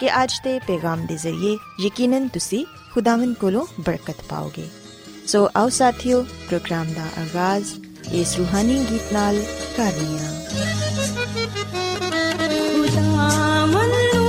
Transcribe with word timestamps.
ਕਿ 0.00 0.08
ਅੱਜ 0.22 0.32
ਦੇ 0.44 0.58
ਪੈਗਾਮ 0.58 1.06
ਦੇ 1.06 1.16
ਜ਼ਰੀਏ 1.16 1.56
ਯਕੀਨਨ 1.80 2.28
ਤੁਸੀਂ 2.28 2.64
ਖੁਦਾਵੰਦ 2.92 3.34
ਕੋਲੋਂ 3.34 3.66
ਬਰਕਤ 3.80 4.22
ਪਾਓਗੇ 4.28 4.68
ਸੋ 5.26 5.48
ਆਓ 5.56 5.68
ਸਾਥੀਓ 5.68 6.22
ਪ੍ਰੋਗਰਾਮ 6.22 6.92
ਦਾ 6.92 7.08
ਆਗਾਜ਼ 7.22 7.72
ਇਸ 8.12 8.36
ਰੂਹਾਨੀ 8.38 8.84
ਗੀਤ 8.90 9.12
ਨਾਲ 9.12 9.42
ਕਰਨੀਆ 9.76 10.30
ਖੁਦਾ 12.82 14.19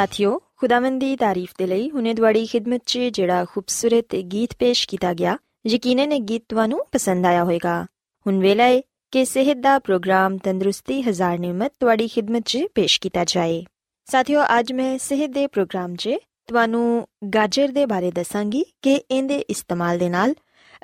ਸਾਥਿਓ, 0.00 0.40
ਖੁਦਾਵੰਦ 0.56 1.00
ਦੀ 1.00 1.16
ਤਾਰੀਫ 1.16 1.52
ਦੇ 1.58 1.66
ਲਈ 1.66 1.90
ਹੁਨੇ 1.90 2.14
ਤੁਹਾਡੀ 2.14 2.46
ਖਿਦਮਤ 2.46 2.82
'ਚ 2.86 2.98
ਜਿਹੜਾ 2.98 3.44
ਖੂਬਸੂਰਤ 3.44 4.16
ਗੀਤ 4.16 4.50
ਪੇਸ਼ 4.58 4.88
ਕੀਤਾ 4.88 5.14
ਗਿਆ, 5.14 5.38
ਯਕੀਨਨ 5.66 6.12
ਇਹ 6.12 6.20
ਗੀਤ 6.20 6.44
ਤੁਹਾਨੂੰ 6.48 6.86
ਪਸੰਦ 6.92 7.26
ਆਇਆ 7.26 7.44
ਹੋਵੇਗਾ। 7.44 7.84
ਹੁਣ 8.26 8.38
ਵੇਲਾ 8.38 8.64
ਹੈ 8.64 8.82
ਕਿ 9.10 9.24
ਸਿਹਤ 9.24 9.56
ਦਾ 9.56 9.78
ਪ੍ਰੋਗਰਾਮ 9.78 10.38
ਤੰਦਰੁਸਤੀ 10.38 11.02
ਹਜ਼ਾਰ 11.02 11.38
ਨਿਮਤ 11.38 11.72
ਤੁਹਾਡੀ 11.80 12.08
ਖਿਦਮਤ 12.08 12.42
'ਚ 12.46 12.58
ਪੇਸ਼ 12.74 13.00
ਕੀਤਾ 13.00 13.24
ਜਾਏ। 13.24 13.64
ਸਾਥਿਓ, 14.04 14.40
ਅੱਜ 14.58 14.72
ਮੈਂ 14.72 14.98
ਸਿਹਤ 14.98 15.30
ਦੇ 15.30 15.46
ਪ੍ਰੋਗਰਾਮ 15.46 15.96
'ਚ 15.96 16.10
ਤੁਹਾਨੂੰ 16.46 17.06
ਗਾਜਰ 17.34 17.68
ਦੇ 17.68 17.86
ਬਾਰੇ 17.86 18.10
ਦੱਸਾਂਗੀ 18.10 18.64
ਕਿ 18.82 19.02
ਇਹਦੇ 19.10 19.38
ਇਸਤੇਮਾਲ 19.38 19.98
ਦੇ 19.98 20.08
ਨਾਲ 20.08 20.34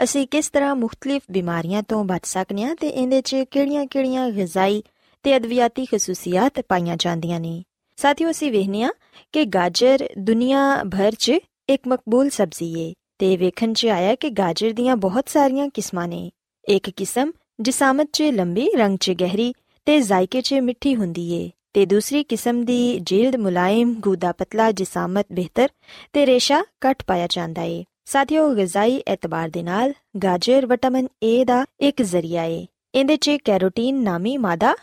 ਅਸੀਂ 0.03 0.27
ਕਿਸ 0.27 0.51
ਤਰ੍ਹਾਂ 0.51 0.77
ਮੁxtਲਿਫ 0.77 1.23
ਬਿਮਾਰੀਆਂ 1.31 1.83
ਤੋਂ 1.83 2.05
ਬਚ 2.05 2.27
ਸਕਨੇ 2.27 2.65
ਆ 2.65 2.75
ਤੇ 2.81 2.89
ਇਹਦੇ 2.89 3.21
'ਚ 3.21 3.37
ਕਿਹੜੀਆਂ-ਕਿਹੜੀਆਂ 3.51 4.31
ਗਿਜ਼ਾਈ 4.31 4.83
ਤੇ 5.23 5.37
ਅਦਵਿਆਤੀ 5.37 5.85
ਖਸੂਸੀਅਤ 5.85 6.61
ਪਾਈਆਂ 6.69 6.97
ਜਾਂਦੀਆਂ 6.97 7.41
ਨੇ। 7.41 7.63
ਸਾਥੀਓ, 7.97 8.31
ਅਸੀਂ 8.31 8.51
ਵੇਖਨੇ 8.53 8.83
ਆ 8.83 8.91
ਕਿ 9.33 9.45
ਗਾਜਰ 9.45 10.09
ਦੁਨੀਆ 10.19 10.83
ਭਰ 10.93 11.13
'ਚ 11.19 11.33
ਇੱਕ 11.69 11.89
ਮਕਬੂਲ 11.89 12.31
ਸਬਜ਼ੀ 12.31 12.73
ਏ 12.81 12.93
ਤੇ 13.19 13.37
ਵੇਖਣ 13.37 13.73
'ਚ 13.73 13.87
ਆਇਆ 13.87 14.15
ਕਿ 14.15 14.31
ਗਾਜਰ 14.31 14.73
ਦੀਆਂ 14.73 14.97
ਬਹੁਤ 14.97 15.29
ਸਾਰੀਆਂ 15.29 15.69
ਕਿਸਮਾਂ 15.75 16.07
ਨੇ। 16.09 16.31
ਇੱਕ 16.65 16.91
ਕਿਸਮ 16.91 17.33
ਜਿਸਾਮਤ 17.61 18.09
'ਚ 18.13 18.23
ਲੰਬੀ, 18.23 18.69
ਰੰਗ 18.77 18.99
'ਚ 19.01 19.11
ਗਹਿਰੀ 19.11 19.53
ਤੇ 19.87 19.99
ਜ਼ਾਇਕੇ 20.01 20.41
'ਚ 20.41 20.55
ਮਿੱਠੀ 20.55 20.95
ਹੁੰਦੀ 20.97 21.33
ਏ 21.33 21.51
ਤੇ 21.73 21.87
ਦੂਸਰੀ 21.87 22.23
ਕਿਸਮ 22.25 22.65
ਦੀ 22.65 22.99
ਜਿਲਦ 22.99 23.37
ਮੁਲਾਇਮ, 23.37 23.95
ਗੂਦਾ 23.95 24.33
ਪਤਲਾ, 24.33 24.71
ਜਿਸਾਮਤ, 24.73 25.27
ਬਿਹਤਰ 25.33 25.69
ਤੇ 26.13 26.27
ਰੇਸ਼ਾ 26.27 26.63
ਘੱਟ 26.87 27.03
ਪਾਇਆ 27.07 27.27
ਜਾਂਦਾ 27.31 27.63
ਏ। 27.63 27.85
ਸਾਥੀਓ, 28.05 28.49
ਗਜ਼ਾਈ 28.55 28.97
ਇਤਬਾਰ 29.13 29.49
ਦੇ 29.49 29.63
ਨਾਲ 29.63 29.93
ਗਾਜਰ 30.25 30.67
ਵਿਟਾਮਿਨ 30.67 31.09
ਏ 31.23 31.45
ਦਾ 31.45 31.65
ਇੱਕ 31.81 32.03
ਜ਼ਰੀਆ 32.03 32.43
ਏ। 32.43 32.67
ਇਹਦੇ 32.95 33.17
'ਚ 33.17 33.31
ਕੈਰੋਟੀਨ 33.45 34.03
ਨਾਮੀ 34.03 34.37
ਮਾਦਾ 34.37 34.75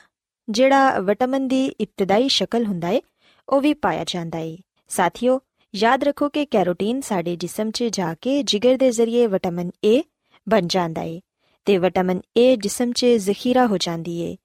ਜਿਹੜਾ 0.50 1.00
ਵਿਟਾਮਿਨ 1.00 1.48
ਦੀ 1.48 1.66
ਇਬਤਦਾਈ 1.66 2.28
ਸ਼ਕਲ 2.28 2.66
ਹੁੰਦਾ 2.66 2.90
ਏ, 2.90 3.02
ਉਹ 3.50 3.62
ਵੀ 3.62 3.74
ਪਾਇਆ 3.74 4.04
ਜਾਂਦਾ 4.08 4.40
ਏ। 4.40 4.58
ਸਾਥੀਓ, 4.90 5.40
ਯਾਦ 5.76 6.04
ਰੱਖੋ 6.04 6.30
ਕਿ 6.30 6.46
ਕੈਰੋਟੀਨ 6.46 7.02
ਸਾਡੇ 7.02 7.36
ਜਿਸਮ 7.36 7.72
'ਚ 7.72 7.84
ਜਾ 7.84 8.16
ਕੇ 8.22 8.44
ਜਿਗਰ 8.44 8.78
ਦੇ 8.78 8.92
ਜ਼ਰੀਏ 8.92 9.28
ਵਿਟਾਮਿਨ 9.28 9.72
ਏ 9.86 10.04
ਬਣ 10.50 10.68
ਜਾਂਦਾ 10.68 11.02
ਏ 11.02 11.22
ਤੇ 11.66 11.78
ਵਿਟਾਮਿਨ 11.78 12.22
ਏ 12.38 12.56
ਜਿਸਮ 12.56 12.92
'ਚ 12.92 13.06
ਜ਼ਖੀਰਾ 13.06 13.68
ਹੋ 13.68 13.78
ਜਾਂਦੀ 13.78 14.20
ਏ। 14.20 14.36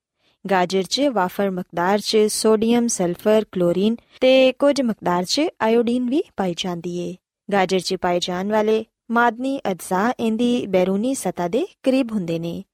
ਗਾਜਰ 0.51 0.83
'ਚ 0.83 1.01
ਵਾਫਰ 1.01 1.51
ਮਕਦਾਰ 1.51 1.99
'ਚ 1.99 2.17
ਸੋਡੀਅਮ, 2.17 2.87
ਸਲਫਰ, 2.87 3.45
ਕਲੋਰੀਨ 3.53 3.97
ਤੇ 4.21 4.53
ਕੁਝ 4.53 4.83
ਮਕਦਾਰ 4.83 5.25
'ਚ 5.25 5.43
ਆਇਓਡੀਨ 5.63 6.11
ਵੀ 6.11 6.23
ਪਾਈ 6.37 6.55
ਜਾਂਦੀ 6.57 6.97
ਏ। 6.99 7.17
ਗਾਜਰ 7.53 7.81
'ਚ 7.81 7.95
ਪਾਏ 7.95 8.21
ਜਾਣ 8.21 8.49
ਵਾਲੇ 8.49 8.85
ਮਾਦਨੀ 9.11 9.61
ਅਜਜ਼ਾ 9.71 10.15
ਇੰਦੀ 10.21 10.67
ਬੈਰੂਨੀ 10.67 11.15
ਸਤਾ 11.15 11.49
ਦੇ 11.49 11.67
ਕਰੀਬ 11.83 12.13
ਹੁੰਦੇ 12.13 12.39
ਨੇ। 12.39 12.65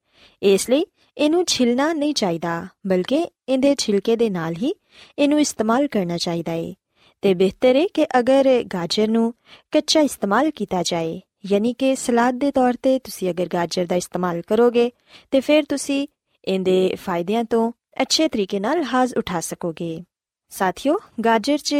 ਇਸ 0.43 0.69
ਲਈ 0.69 0.85
ਇਹਨੂੰ 1.17 1.45
ਛਿਲਣਾ 1.45 1.93
ਨਹੀਂ 1.93 2.13
ਚਾਹੀਦਾ, 2.13 2.67
ਬਲਕਿ 2.87 3.25
ਇਹਦੇ 3.49 3.75
ਛਿਲਕੇ 3.75 4.15
ਦੇ 4.15 4.29
ਨਾਲ 4.29 4.53
ਹੀ 4.53 4.73
ਇਹਨੂੰ 5.19 5.39
ਇਸਤੇਮਾਲ 5.39 5.87
ਕਰਨਾ 5.87 6.17
ਚਾਹੀਦਾ 6.17 6.53
ਏ। 6.53 6.75
ਤੇ 7.21 7.33
ਬਿਹਤਰ 7.33 7.75
ਹੈ 7.75 7.85
ਕਿ 7.93 8.05
ਅਗਰ 8.19 8.63
ਗਾਜਰ 8.63 9.07
ਨੂੰ 9.07 9.33
ਕੱਚਾ 9.71 9.99
ਇਸਤੇਮਾਲ 9.99 10.51
ਕੀਤਾ 10.51 10.83
ਜਾਏ, 10.83 11.21
ਯਾਨੀ 11.45 11.73
ਕਿ 11.73 11.95
ਸਲਾਦ 11.95 12.35
ਦੇ 12.35 12.51
ਤੌਰ 12.51 12.73
ਤੇ 12.81 12.99
ਤੁਸੀਂ 12.99 13.29
ਅਗਰ 13.29 13.47
ਗਾਜਰ 13.53 13.85
ਦਾ 13.85 13.95
ਇਸਤੇਮਾਲ 13.95 14.41
ਕਰੋਗੇ, 14.41 14.91
ਤੇ 15.31 15.39
ਫਿਰ 15.39 15.63
ਤੁਸੀਂ 15.69 16.07
ਇਹਦੇ 16.45 16.95
ਫਾਇਦਿਆਂ 16.95 17.43
ਤੋਂ 17.43 17.71
ਅੱਛੇ 18.01 18.27
ਤਰੀਕੇ 18.27 18.59
ਨਾਲ 18.59 18.83
ਹਾਜ਼ 18.83 19.15
ਉਠਾ 19.15 19.39
ਸਕੋਗੇ। 19.39 20.03
ਸਾਥੀਓ, 20.49 20.99
ਗਾਜਰ 21.25 21.57
'ਚ 21.57 21.75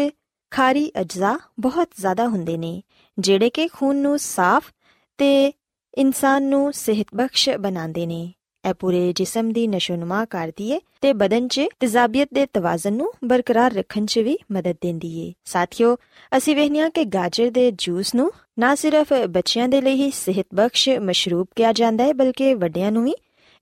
ਖਾਰੀ 0.52 0.92
ਅਜਜ਼ਾ 1.02 1.40
ਬਹੁਤ 1.60 1.90
ਜ਼ਿਆਦਾ 2.00 2.28
ਹੁੰਦੇ 2.28 2.58
ਨੇ, 2.58 2.82
ਜਿਹੜੇ 3.20 3.50
ਕਿ 3.50 3.68
ਖੂਨ 3.68 3.96
ਨੂੰ 3.96 4.20
ਸਾਫ਼ 4.20 4.72
ਤੇ 5.18 5.54
ਇਨਸਾਨ 5.98 6.44
ਨੂੰ 6.44 6.74
ਸਿਹਤਬਖਸ਼ 6.74 7.50
ਬਣਾਉਂਦੇ 7.50 8.06
ਨੇ। 8.06 8.34
ਇਹ 8.66 8.74
ਪੂਰੇ 8.74 9.14
ਜਿਸਮ 9.14 9.52
ਦੀ 9.52 9.68
ਨਸ਼ੋਨੁਮਾ 9.68 10.26
ਕਰਦੀ 10.26 10.72
ਏ 10.72 10.80
ਤੇ 11.02 11.14
ਬਦਨ 11.14 11.48
'ਚ 11.48 11.62
ਤਜ਼ਾਬੀਅਤ 11.80 12.30
ਦੇ 12.34 12.46
ਤਵਾਜ਼ਨ 12.46 12.94
ਨੂੰ 12.94 13.12
ਬਰਕਰਾਰ 13.24 13.74
ਰੱਖਣ 13.74 14.06
'ਚ 14.06 14.20
ਵੀ 14.20 14.38
ਮਦਦ 14.52 14.76
ਦਿੰਦੀ 14.82 15.20
ਏ। 15.20 15.34
ਸਾਥੀਓ, 15.46 15.96
ਅਸੀਂ 16.38 16.56
ਵੇਖਿਆ 16.56 16.90
ਕਿ 16.90 17.04
ਗਾਜਰ 17.06 17.52
ਦੇ 17.52 17.72
ਜੂਸ 17.72 18.16
ਨੂੰ 18.16 18.32
ਨਾ 18.60 18.76
ਸਿਰਫ 18.76 19.14
ਬੱਚਿਆਂ 19.30 19.68
ਦੇ 19.70 19.82
ਲਈ 19.82 19.96
ਹੀ 19.96 20.12
ਸਿਹਤਬਖਸ਼ 20.12 20.90
ਮਸ਼ਰੂਬ 20.90 21.48
ਕਿਹਾ 21.56 21.72
ਜਾਂਦਾ 21.72 22.04
ਹੈ 22.04 22.14
ਬਲਕਿ 22.14 22.54
ਵੱਡਿਆਂ 22.54 22.92
ਨੂੰ 22.92 23.04
ਵੀ 23.04 23.14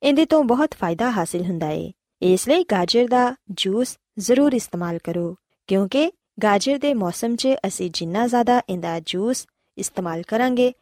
ਇਹਦੇ 0.04 0.26
ਤੋਂ 0.26 0.44
ਬਹੁਤ 0.44 0.74
ਫਾਇਦਾ 0.74 1.12
ਹਾਸਿਲ 1.12 1.44
ਹੁੰਦਾ 1.44 1.70
ਏ। 1.70 1.92
ਇਸ 2.22 2.48
ਲਈ 2.48 2.64
ਗਾਜਰ 2.72 3.08
ਦਾ 3.08 3.36
ਜੂਸ 3.50 3.98
ਜ਼ਰੂਰ 4.20 4.54
ਇਸਤੇਮਾਲ 4.54 4.98
ਕਰੋ, 5.04 5.36
ਕਿਉਂਕਿ 5.68 6.12
ਗਾਜਰ 6.44 6.78
ਦੇ 6.78 6.94
ਮੌਸਮ 6.94 7.36
'ਚ 7.36 7.48
ਅਸੀਂ 7.68 7.90
ਜਿੰਨਾ 7.94 8.28
ਜ਼ਿਆਦਾ 8.28 8.62
ਇਹਦਾ 8.70 9.00
ਜੂਸ 9.00 9.46
ਇਸਤੇਮਾਲ 9.78 10.22
ਕਰਾਂਗੇ, 10.22 10.74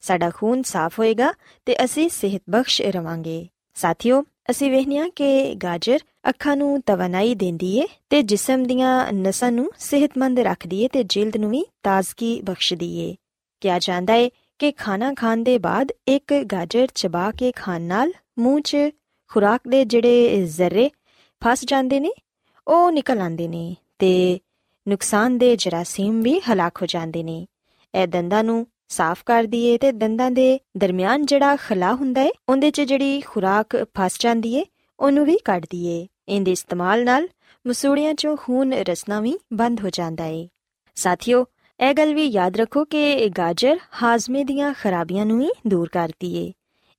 ਸਾਡਾ 0.00 0.30
ਖੂਨ 0.30 0.62
ਸਾਫ਼ 0.62 0.98
ਹੋਏਗਾ 1.00 1.32
ਤੇ 1.66 1.84
ਅਸੀਂ 1.84 2.08
ਸਿਹਤਬਖਸ਼ 2.08 2.80
ਰਵਾਂਗੇ। 2.82 3.48
ਸਾਥੀਓ, 3.78 4.22
ਅਸੀਂ 4.50 4.70
ਵੇਖਿਆ 4.70 5.08
ਕਿ 5.08 5.54
ਗਾਜਰ 5.54 5.98
ਅੱਖਾਂ 6.28 6.56
ਨੂੰ 6.56 6.80
ਤਵਨਾਈ 6.86 7.34
ਦਿੰਦੀ 7.34 7.78
ਏ 7.78 7.86
ਤੇ 8.10 8.22
ਜਿਸਮ 8.22 8.62
ਦੀਆਂ 8.62 9.12
ਨਸਾਂ 9.12 9.52
ਨੂੰ 9.52 9.70
ਸਿਹਤਮੰਦ 9.78 10.38
ਰੱਖਦੀ 10.38 10.82
ਏ 10.82 10.88
ਤੇ 10.88 11.02
ਜਿਲਦ 11.04 11.36
ਨੂੰ 11.36 11.50
ਵੀ 11.50 11.64
ਤਾਜ਼ਗੀ 11.82 12.40
ਬਖਸ਼ਦੀ 12.42 12.96
ਏ। 12.98 13.14
ਕਿਹਾ 13.60 13.78
ਜਾਂਦਾ 13.78 14.14
ਏ 14.14 14.30
ਕਿ 14.58 14.72
ਖਾਣਾ 14.72 15.14
ਖਾਣ 15.14 15.42
ਦੇ 15.42 15.58
ਬਾਅਦ 15.58 15.92
ਇੱਕ 16.08 16.34
ਗਾਜਰ 16.52 16.88
ਚਬਾ 16.94 17.30
ਕੇ 17.30 17.52
ਖਾਣ 17.52 17.82
ਨਾਲ 17.82 18.12
ਮੂੰਹ 18.38 18.60
'ਚ 18.60 18.76
ਖੁਰਾਕ 19.30 19.60
ਦੇ 19.68 19.84
ਜਿਹੜੇ 19.84 20.44
ਜ਼ਰਰੇ 20.46 20.90
ਫਸ 21.44 21.64
ਜਾਂਦੇ 21.64 22.00
ਨੇ, 22.00 22.10
ਉਹ 22.68 22.90
ਨਿਕਲ 22.92 23.20
ਆਉਂਦੇ 23.20 23.48
ਨੇ 23.48 23.76
ਤੇ 23.98 24.40
ਨੁਕਸਾਨਦੇ 24.88 25.56
ਜਰਾਸੀਮ 25.56 26.20
ਵੀ 26.22 26.40
ਹਲਾਕ 26.40 26.82
ਹੋ 26.82 26.86
ਜਾਂਦੇ 26.86 27.22
ਨੇ। 27.22 27.46
ਇਹ 27.94 28.06
ਦੰਦਾਂ 28.06 28.44
ਨੂੰ 28.44 28.66
ਸਾਫ਼ 28.88 29.22
ਕਰਦੀ 29.26 29.64
ਏ 29.64 29.78
ਤੇ 29.78 29.92
ਦੰਦਾਂ 29.92 30.30
ਦੇ 30.30 30.60
ਦਰਮਿਆਨ 30.76 31.26
ਜਿਹੜਾ 31.26 31.56
ਖਲਾ 31.56 31.94
ਹੁੰਦਾ 31.94 32.22
ਏ, 32.22 32.30
ਉਹਦੇ 32.48 32.70
'ਚ 32.70 32.80
ਜਿਹੜੀ 32.80 33.20
ਖੁਰਾਕ 33.20 33.76
ਫਸ 33.76 34.20
ਜਾਂਦੀ 34.20 34.54
ਏ, 34.54 34.64
ਉਹਨੂੰ 35.00 35.24
ਵੀ 35.24 35.38
ਕੱਢਦੀ 35.44 35.86
ਏ 35.86 36.06
ਇਹਦੇ 36.28 36.52
ਇਸਤੇਮਾਲ 36.52 37.04
ਨਾਲ 37.04 37.28
ਮਸੂੜਿਆਂ 37.66 38.12
'ਚੋਂ 38.12 38.36
ਖੂਨ 38.36 38.72
ਰਸਨਾ 38.72 39.20
ਵੀ 39.20 39.38
ਬੰਦ 39.52 39.80
ਹੋ 39.80 39.90
ਜਾਂਦਾ 39.90 40.24
ਏ। 40.24 40.48
ਸਾਥੀਓ, 40.94 41.44
ਇਹ 41.80 41.94
ਗੱਲ 41.94 42.14
ਵੀ 42.14 42.24
ਯਾਦ 42.24 42.56
ਰੱਖੋ 42.56 42.84
ਕਿ 42.84 43.28
ਗਾਜਰ 43.28 43.78
ਹਾਜ਼ਮੇ 44.02 44.44
ਦੀਆਂ 44.44 44.74
ਖਰਾਬੀਆਂ 44.74 45.26
ਨੂੰ 45.26 45.38
ਵੀ 45.38 45.50
ਦੂਰ 45.66 45.88
ਕਰਦੀ 45.88 46.36
ਏ। 46.36 46.52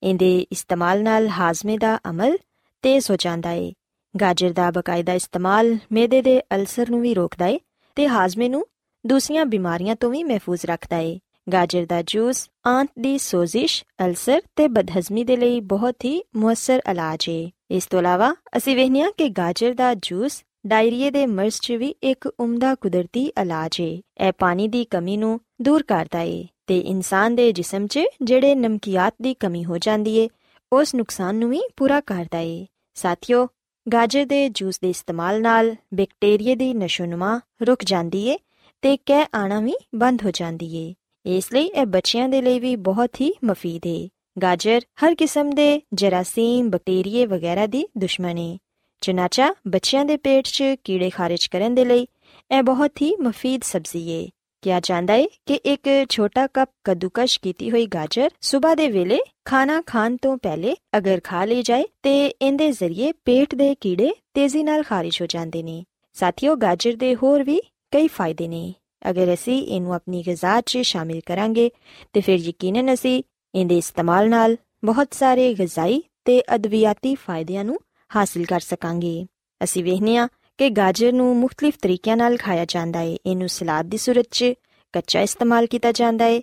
ਇਹਦੇ 0.04 0.46
ਇਸਤੇਮਾਲ 0.52 1.04
ਨਾਲ 1.04 1.28
ਹਾਜ਼ਮੇ 1.28 1.78
ਦਾ 1.78 2.00
ਅਮਲ 2.10 2.38
ਤੇਜ਼ 2.82 3.12
ਹੋ 3.12 3.16
ਜਾਂਦਾ 3.16 3.52
ਏ। 3.52 3.74
ਗਾਜਰ 4.22 4.54
ਦਾ 4.54 4.72
ਬਕਾਇਦਾ 4.72 5.14
ਇਸਤੇਮਾਲ 5.14 5.78
ਮੇਦੇ 5.92 6.22
ਦੇ 6.22 6.42
ਅਲਸਰ 6.56 6.90
ਨੂੰ 6.90 7.02
ਵੀ 7.02 7.14
ਰੋਕਦਾ 7.14 7.46
ਏ 7.46 7.60
ਤੇ 7.96 8.08
ਹਾਜ਼ਮੇ 8.08 8.50
ਨੂੰ 8.50 8.66
ਦੂਸਰੀਆਂ 9.08 9.46
ਬਿਮਾਰੀਆਂ 9.46 9.96
ਤੋਂ 9.96 10.12
ਵੀ 10.12 10.24
ਮਹਿਫੂਜ਼ 10.24 10.66
ਰੱਖਦਾ 10.66 10.98
ਏ। 10.98 11.20
ਗਾਜਰ 11.54 11.86
ਦਾ 11.86 12.02
ਜੂਸ, 12.02 12.50
ਆਂਤ 12.68 12.90
ਦੀ 13.00 13.18
ਸੋਜ਼ਿਸ਼, 13.18 13.84
ਅਲਸਰ 14.06 14.42
ਤੇ 14.56 14.68
ਬਦਹਜ਼ਮੀ 14.68 15.24
ਦੇ 15.24 15.38
ਲਈ 15.38 15.60
ਬਹੁਤ 15.60 15.96
ਹੀ 16.06 16.24
ਮੁਅੱਸਰ 16.36 16.82
ਇਲਾਜ 16.92 17.26
ਏ। 17.30 17.52
ਇਸ 17.72 17.86
ਤੋਂ 17.86 18.00
ਇਲਾਵਾ 18.00 18.36
ਅਸੀਂ 18.58 18.76
ਵੇਖਿਆ 18.76 19.12
ਕਿ 19.18 19.30
ਗਾਜਰ 19.30 19.74
ਦਾ 19.74 19.94
ਜੂਸ 19.94 20.44
ਡਾਇਰੀਏ 20.68 21.12
ਦੇ 21.12 21.26
ਮਰਜ਼ 21.26 21.56
'ਚ 21.62 21.72
ਵੀ 21.72 21.96
ਇੱਕ 22.04 22.30
ਉਮਦਾ 22.40 22.76
ਕੁਦਰਤੀ 22.76 23.32
ਇਲਾਜ 23.42 23.82
ਏ। 23.82 24.02
ਇਹ 24.22 24.32
ਪਾਣੀ 24.32 24.68
ਦੀ 24.68 24.86
ਕਮੀ 24.86 25.18
ਨੂੰ 25.18 25.40
ਦੂਰ 25.62 25.84
ਕਰਦਾ 25.84 26.22
ਏ 26.22 26.46
ਤੇ 26.68 26.80
ਇਨਸਾਨ 26.80 27.36
ਦੇ 27.36 27.52
ਜਿਸਮ 27.52 27.88
'ਚ 27.88 28.00
ਜਿਹੜੇ 28.22 28.56
ਨਮਕੀਆਤ 28.56 29.14
ਦੀ 29.22 29.34
ਕਮੀ 29.34 29.66
ਹੋ 29.66 29.78
ਜਾਂਦੀ 29.78 30.18
ਏ, 30.18 30.30
ਉਸ 30.74 30.96
ਨੁਕਸਾਨ 30.96 31.36
ਨੂੰ 31.36 31.50
ਵੀ 31.50 31.62
ਪੂਰਾ 31.78 32.02
ਕਰਦਾ 32.02 32.40
ਏ। 32.40 32.68
ਸਾਥੀਓ, 32.94 33.48
ਗਾਜਰ 33.94 34.26
ਦੇ 34.26 34.50
ਜੂਸ 34.50 34.80
ਦੇ 34.80 34.90
ਇਸਤੇਮਾਲ 34.90 35.42
ਨਾਲ 35.42 35.76
ਬੈਕਟੀਰੀਆ 35.94 36.56
ਦੀ 36.56 36.74
ਨਸ਼ੋਨੁਮਾ 36.74 37.42
ਰੁਕ 37.68 37.84
ਜਾਂਦੀ 37.84 38.28
ਏ 38.28 38.38
ਤੇ 38.82 38.98
ਕਹਿ 38.98 39.26
ਆਣਾ 39.36 39.60
ਵੀ 39.60 39.74
ਬੰਦ 39.96 40.24
ਹੋ 40.26 40.32
ਜਾਂਦੀ 40.32 40.76
ਏ। 40.78 40.94
ਇਸ 41.26 41.54
ਲਈ 41.54 41.66
ਇਹ 41.66 41.86
ਬੱਚਿਆਂ 41.86 42.30
ਦੇ 42.30 42.42
ਲਈ 42.42 42.60
ਵੀ 42.60 42.76
ਬਹੁਤ 42.76 43.22
ਹੀ 43.22 43.32
ਮਫੀਦ 43.44 43.88
ਏ। 43.88 44.10
ਗਾਜਰ, 44.42 44.82
ਹਰ 45.06 45.16
ਕਿਸਮ 45.16 45.50
ਦੇ 45.50 45.82
ਜਰਾਸੀਮ, 45.94 46.70
ਬੈਕਟੀਰੀਏ 46.70 47.26
ਵਗੈਰਾ 47.26 47.66
ਦੀ 47.66 47.86
ਦੁਸ਼ਮਣ 47.98 48.38
ਏ। 48.38 48.58
ਚਨਾਚਾ 49.02 49.54
ਬੱਚਿਆਂ 49.68 50.06
ਦੇ 50.06 50.18
ਪੇਟ 50.18 50.46
'ਚ 50.46 50.64
ਕੀੜੇ 50.84 51.10
ਖਾਰਿਜ 51.10 51.46
ਕਰਨ 51.46 51.76
ਦੇ 51.76 51.86
ਲਈ 51.86 52.08
ਇਹ 52.52 52.64
ਬਹੁਤ 52.64 53.02
ਹੀ 53.02 53.16
ਮਫੀਦ 53.16 53.62
ਸਬਜ਼ੀ 53.64 54.10
ਏ। 54.10 54.30
ਕਿਹਾ 54.62 54.80
ਜਾਂਦਾ 54.80 55.14
ਏ 55.14 55.28
ਕਿ 55.46 55.54
ਇੱਕ 55.54 56.06
ਛੋਟਾ 56.10 56.48
ਕੱਪ 56.48 56.70
ਕੱਦੂਕਸ਼ 56.84 57.40
ਕੀਤੀ 57.40 57.72
ਹੋਈ 57.72 57.86
ਗਾਜਰ 57.86 58.30
ਸਵੇਰ 58.42 58.76
ਦੇ 58.76 58.88
ਵੇਲੇ 58.88 59.20
ਖਾਣਾ 59.46 59.82
ਖਾਣ 59.86 60.18
ਤੋਂ 60.22 60.38
ਪਹਿਲੇ 60.38 60.76
ਅਗਰ 60.98 61.22
ਖਾ 61.24 61.46
ਲਈ 61.46 61.62
ਜਾਏ 61.62 61.84
ਤੇ 62.04 62.28
ਇਹਦੇ 62.28 62.72
ਜ਼ਰੀਏ 62.72 63.12
ਪੇਟ 63.12 63.56
ਦੇ 63.56 63.76
ਕੀੜੇ 63.76 64.12
ਤੇਜ਼ੀ 64.34 64.64
ਨਾਲ 64.64 64.84
ਖਾਰਿਜ 64.84 65.22
ਹੋ 65.22 65.28
ਜਾਂਦੇ 65.28 65.64
ਨੇ। 65.64 65.84
ਸਾਥੀਓ 66.14 66.56
ਗਾਜਰ 66.56 66.96
ਦੇ 66.96 67.16
ਹੋਰ 67.16 67.44
ਵੀ 67.44 67.62
ਕਈ 67.92 68.08
ਫਾਇਦੇ 68.08 68.48
ਨੇ। 68.48 68.74
ਅਗਰ 69.02 69.34
ਅਸੀਂ 69.34 69.62
ਇਹਨੂੰ 69.62 69.94
ਆਪਣੀ 69.94 70.24
ਗਿਜ਼ਾ 70.24 70.60
'ਚ 70.62 70.82
ਸ਼ਾਮਿਲ 70.84 71.22
ਕਰਾਂਗੇ 71.26 71.70
ਤੇ 72.14 72.22
ਫਿਰ 72.22 72.40
ਯਕੀਨਨ 72.40 72.94
ਅਸੀਂ 72.94 73.22
ਇਹਦੇ 73.54 73.78
ਇਸਤੇਮਾਲ 73.78 74.30
ਨਾਲ 74.30 74.56
ਬਹੁਤ 74.86 75.14
ਸਾਰੇ 75.14 75.54
ਗਿਜ਼ਾਈ 75.54 76.02
ਤੇ 76.26 76.42
ਅਦਵਿਆਤੀ 76.56 77.14
ਫਾਇਦਿਆਂ 77.18 77.64
ਨੂੰ 77.66 77.78
ਹਾਸਿਲ 78.12 78.46
ਕਰ 78.46 78.60
ਸਕਾਂਗੇ 78.60 79.26
ਅਸੀਂ 79.62 79.84
ਵੇਖਨੇ 79.84 80.18
ਆ 80.18 80.28
ਕਿ 80.60 80.70
ਗਾਜਰ 80.70 81.12
ਨੂੰ 81.14 81.36
ਮੁxtਲਿਫ 81.36 81.78
ਤਰੀਕਿਆਂ 81.82 82.18
ਨਾਲ 82.18 82.38
ਖਾਇਆ 82.38 82.66
ਜਾਂਦਾ 82.70 83.00
ਹੈ 83.00 83.16
ਇਹਨੂੰ 83.26 83.50
ਸਲਾਦ 83.50 83.90
ਦੀ 83.90 83.98
ਸੂਰਤ 83.98 84.28
'ਚ 84.32 84.54
ਕੱਚਾ 84.94 85.22
ਇਸਤੇਮਾਲ 85.22 85.68
ਕੀਤਾ 85.68 85.92
ਜਾਂਦਾ 85.92 86.26
ਹੈ 86.26 86.40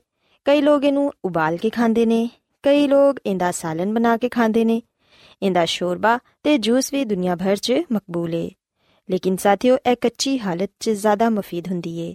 ਕਈ 0.47 0.61
ਲੋਕ 0.61 0.85
ਇਹਨੂੰ 0.85 1.11
ਉਬਾਲ 1.25 1.57
ਕੇ 1.57 1.71
ਖਾਂਦੇ 1.71 2.05
ਨੇ 2.07 2.29
ਕਈ 2.65 2.87
ਲੋਕ 2.89 3.21
ਇਹਦਾ 3.25 3.51
ਸਾਲਨ 3.53 3.93
ਬਣਾ 3.95 4.17
ਕੇ 4.17 4.29
ਖਾਂਦੇ 4.29 4.65
ਨੇ 4.65 4.81
ਇਹਦਾ 5.43 5.65
ਸ਼ੋਰਬਾ 5.65 6.19
ਤੇ 6.45 6.57
ਜੂਸ 6.59 6.93
ਵੀ 6.93 7.05
ਦੁਨੀਆ 7.05 7.37
ਭਰ 7.37 7.57
'ਚ 7.57 7.83
ਮਕਬੂਲ 7.93 8.35
ਹੈ 8.35 8.49
ਲੇਕਿਨ 9.09 9.37
ਸਾਥੀਓ 9.37 9.77
ਇਹ 9.87 9.97
ਕੱਚੀ 9.97 10.39
ਹਾਲਤ 10.39 10.71
'ਚ 10.81 10.91
ਜ਼ਿਆਦਾ 10.93 11.29
ਮਫੀਦ 11.31 11.69
ਹੁੰਦੀ 11.69 12.01
ਹੈ 12.01 12.15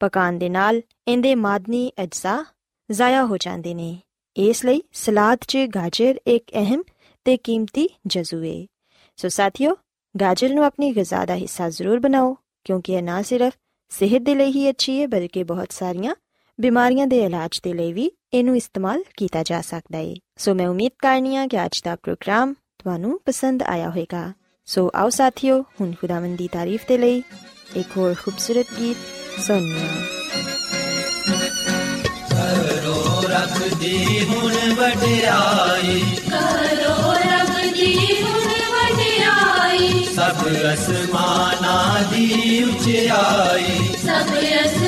ਪਕਾਉਣ 0.00 0.38
ਦੇ 0.38 0.48
ਨਾਲ 0.48 0.80
ਇਹਦੇ 1.08 1.34
ਮਾਦਨੀ 1.34 1.90
ਅਜਜ਼ਾ 2.02 2.44
ਜ਼ਾਇਆ 2.90 3.24
ਹੋ 3.24 3.36
ਜਾਂਦੇ 3.36 3.74
ਨੇ। 3.74 3.98
ਇਸ 4.36 4.64
ਲਈ 4.64 4.82
ਸਲਾਦ 4.92 5.38
'ਚ 5.48 5.58
ਗਾਜਰ 5.74 6.18
ਇੱਕ 6.26 6.50
ਅਹਿਮ 6.54 6.82
ਤੇ 7.26 7.36
ਕੀਮਤੀ 7.36 7.88
ਜਜ਼ੂ 8.06 8.42
ਹੈ 8.44 8.66
ਸੋ 9.18 9.28
ਸਾਥੀਓ, 9.28 9.74
ਗਾਜਰ 10.14 10.54
ਨੂੰ 10.54 10.64
ਆਪਣੀ 10.64 10.90
ਗਿਜ਼ਾ 10.96 11.24
ਦਾ 11.24 11.34
ਹਿੱਸਾ 11.34 11.68
ਜ਼ਰੂਰ 11.68 12.00
ਬਣਾਓ, 12.00 12.36
ਕਿਉਂਕਿ 12.66 12.92
ਇਹ 12.92 13.02
ਨਾ 13.02 13.20
ਸਿਰਫ 13.22 13.52
ਸਿਹਤ 13.92 14.22
ਦੇ 14.22 14.34
ਲਈ 14.34 14.50
ਹੀ 14.52 14.68
ਅੱਛੀ 14.70 15.00
ਹੈ 15.00 15.06
ਬਲਕਿ 15.06 15.44
ਬਹੁਤ 15.44 15.72
ਸਾਰੀਆਂ 15.72 16.14
ਬਿਮਾਰੀਆਂ 16.58 17.06
ਦੇ 17.06 17.20
ਇਲਾਜ 17.24 17.60
ਦੇ 17.64 17.72
ਲਈ 17.72 17.92
ਵੀ 17.92 18.10
ਇਹਨੂੰ 18.34 18.56
ਇਸਤੇਮਾਲ 18.56 19.02
ਕੀਤਾ 19.16 19.42
ਜਾ 19.42 19.60
ਸਕਦਾ 19.60 19.98
ਹੈ 19.98 20.14
ਸੋ 20.38 20.54
ਮੈਂ 20.54 20.68
ਉਮੀਦ 20.68 20.92
ਕਰਨੀ 20.98 21.36
ਆ 21.36 21.46
ਕਿ 21.46 21.64
ਅੱਜ 21.64 21.80
ਦਾ 21.84 21.96
ਪ੍ਰੋਗਰਾਮ 21.96 22.52
ਤੁਹਾਨੂੰ 22.78 23.20
ਪਸੰਦ 23.26 23.62
ਆਇਆ 23.62 23.88
ਹੋਵੇਗਾ। 23.90 24.32
ਸੋ 24.68 24.90
ਆਓ 24.94 25.08
ਸਾਥੀਓ, 25.10 25.62
ਹੁਣ 25.80 25.92
ਖੁਦਾਵੰਦ 26.00 26.38
ਦੀ 26.38 26.48
ਤਾਰੀਫ 26.48 26.86
ਦੇ 26.88 26.98
ਲਈ 26.98 27.22
ਇੱਕ 27.76 27.96
ਹੋਰ 27.96 28.14
ਖੂਬਸੂਰਤ 28.24 28.66
ਗੀਤ 28.80 28.96
ਸੁਣੀਏ 29.38 29.88
ਕਰੋ 32.30 33.24
ਰੱਬ 33.28 33.78
ਦੀ 33.78 34.26
ਹੁਣ 34.28 34.74
ਵਡਿਆਈ। 34.74 36.00
ਕਰੋ 36.30 37.12
ਰੱਬ 37.12 37.72
ਦੀ 37.72 38.22
ਹੁਣ 38.22 38.52
ਵਡਿਆਈ। 38.74 40.04
ਸਭ 40.04 40.46
ਅਸਮਾਨਾਂ 40.74 42.00
ਦੀ 42.12 42.26
ਉਚਾਈ। 42.62 43.88
ਸਭ 44.02 44.34
ਅਸਮਾਨਾਂ 44.66 44.79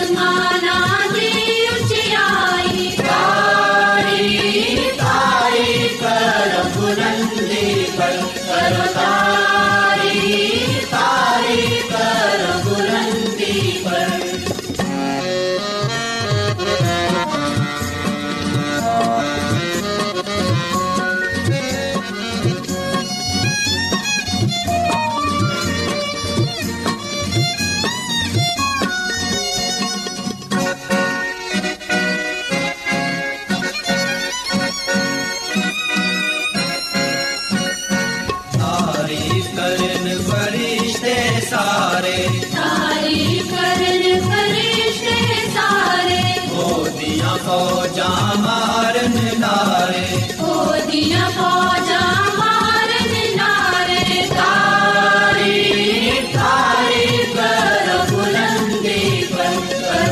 ਬੁਲੰਦੀ 59.73 60.07
ਪਰ 60.07 60.12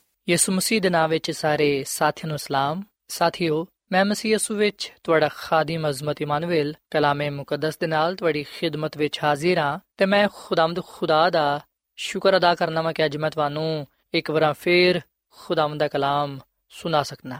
ਯਿਸੂ 0.29 0.51
ਮਸੀਹ 0.51 0.81
ਦੇ 0.81 0.89
ਨਾਮ 0.89 1.09
ਵਿੱਚ 1.09 1.31
ਸਾਰੇ 1.31 1.83
ਸਾਥੀਆਂ 1.83 2.27
ਨੂੰ 2.27 2.37
ਸਲਾਮ। 2.39 2.83
ਸਾਥੀਓ, 3.07 3.67
ਮੈਂ 3.91 4.05
ਮਸੀਹ 4.05 4.31
ਯਿਸੂ 4.31 4.55
ਵਿੱਚ 4.55 4.93
ਤੁਹਾਡਾ 5.03 5.29
ਖਾਦੀਮ 5.35 5.89
ਅਜ਼ਮਤ 5.89 6.21
ਇਮਾਨੁਅਲ 6.21 6.73
ਕਲਾਮੇ 6.91 7.29
ਮੁਕੱਦਸ 7.29 7.77
ਦੇ 7.77 7.87
ਨਾਲ 7.87 8.15
ਤੁਹਾਡੀ 8.15 8.43
ਖਿਦਮਤ 8.43 8.97
ਵਿੱਚ 8.97 9.19
ਹਾਜ਼ਰ 9.23 9.57
ਹਾਂ 9.57 9.79
ਤੇ 9.97 10.05
ਮੈਂ 10.05 10.27
ਖੁਦਾਮਦ 10.33 10.83
ਖੁਦਾ 10.83 11.29
ਦਾ 11.29 11.59
ਸ਼ੁਕਰ 11.95 12.37
ਅਦਾ 12.37 12.55
ਕਰਨਾ 12.55 12.81
ਮੈਂ 12.81 12.93
ਕਿ 12.93 13.05
ਅੱਜ 13.05 13.17
ਮੈਂ 13.17 13.31
ਤੁਹਾਨੂੰ 13.31 13.87
ਇੱਕ 14.13 14.31
ਵਾਰ 14.31 14.53
ਫੇਰ 14.53 15.01
ਖੁਦਾਮਦ 15.29 15.79
ਦਾ 15.79 15.87
ਕਲਾਮ 15.87 16.39
ਸੁਣਾ 16.69 17.03
ਸਕਣਾ 17.03 17.39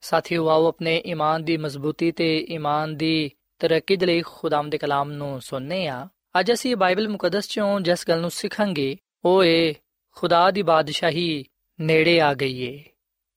ਸਾਥੀਓ, 0.00 0.48
ਆਓ 0.48 0.68
ਆਪਣੇ 0.68 1.02
ਈਮਾਨ 1.06 1.44
ਦੀ 1.44 1.56
ਮਜ਼ਬੂਤੀ 1.56 2.12
ਤੇ 2.12 2.46
ਈਮਾਨ 2.50 2.96
ਦੀ 2.96 3.30
ਤਰੱਕੀ 3.58 3.96
ਦੇ 3.96 4.06
ਲਈ 4.06 4.22
ਖੁਦਾਮਦ 4.22 4.70
ਦੇ 4.70 4.78
ਕਲਾਮ 4.78 5.12
ਨੂੰ 5.12 5.40
ਸੁਣਨੇ 5.40 5.86
ਆ 5.86 6.08
ਅੱਜ 6.40 6.52
ਅਸੀਂ 6.52 6.76
ਬਾਈਬਲ 6.76 7.08
ਮੁਕੱਦਸ 7.08 7.48
ਚੋਂ 7.48 7.80
ਜਿਸ 7.80 8.08
ਗੱਲ 8.08 8.20
ਨੂੰ 8.20 8.30
ਸਿੱਖਾਂਗੇ, 8.30 8.96
ਉਹ 9.24 9.44
ਏ 9.44 9.74
ਖੁਦਾ 10.10 10.50
ਦੀ 10.50 10.62
ਬਾਦਸ਼ਾਹੀ 10.62 11.44
ਨੇੜੇ 11.80 12.20
ਆ 12.20 12.34
ਗਈ 12.34 12.62
ਏ 12.62 12.84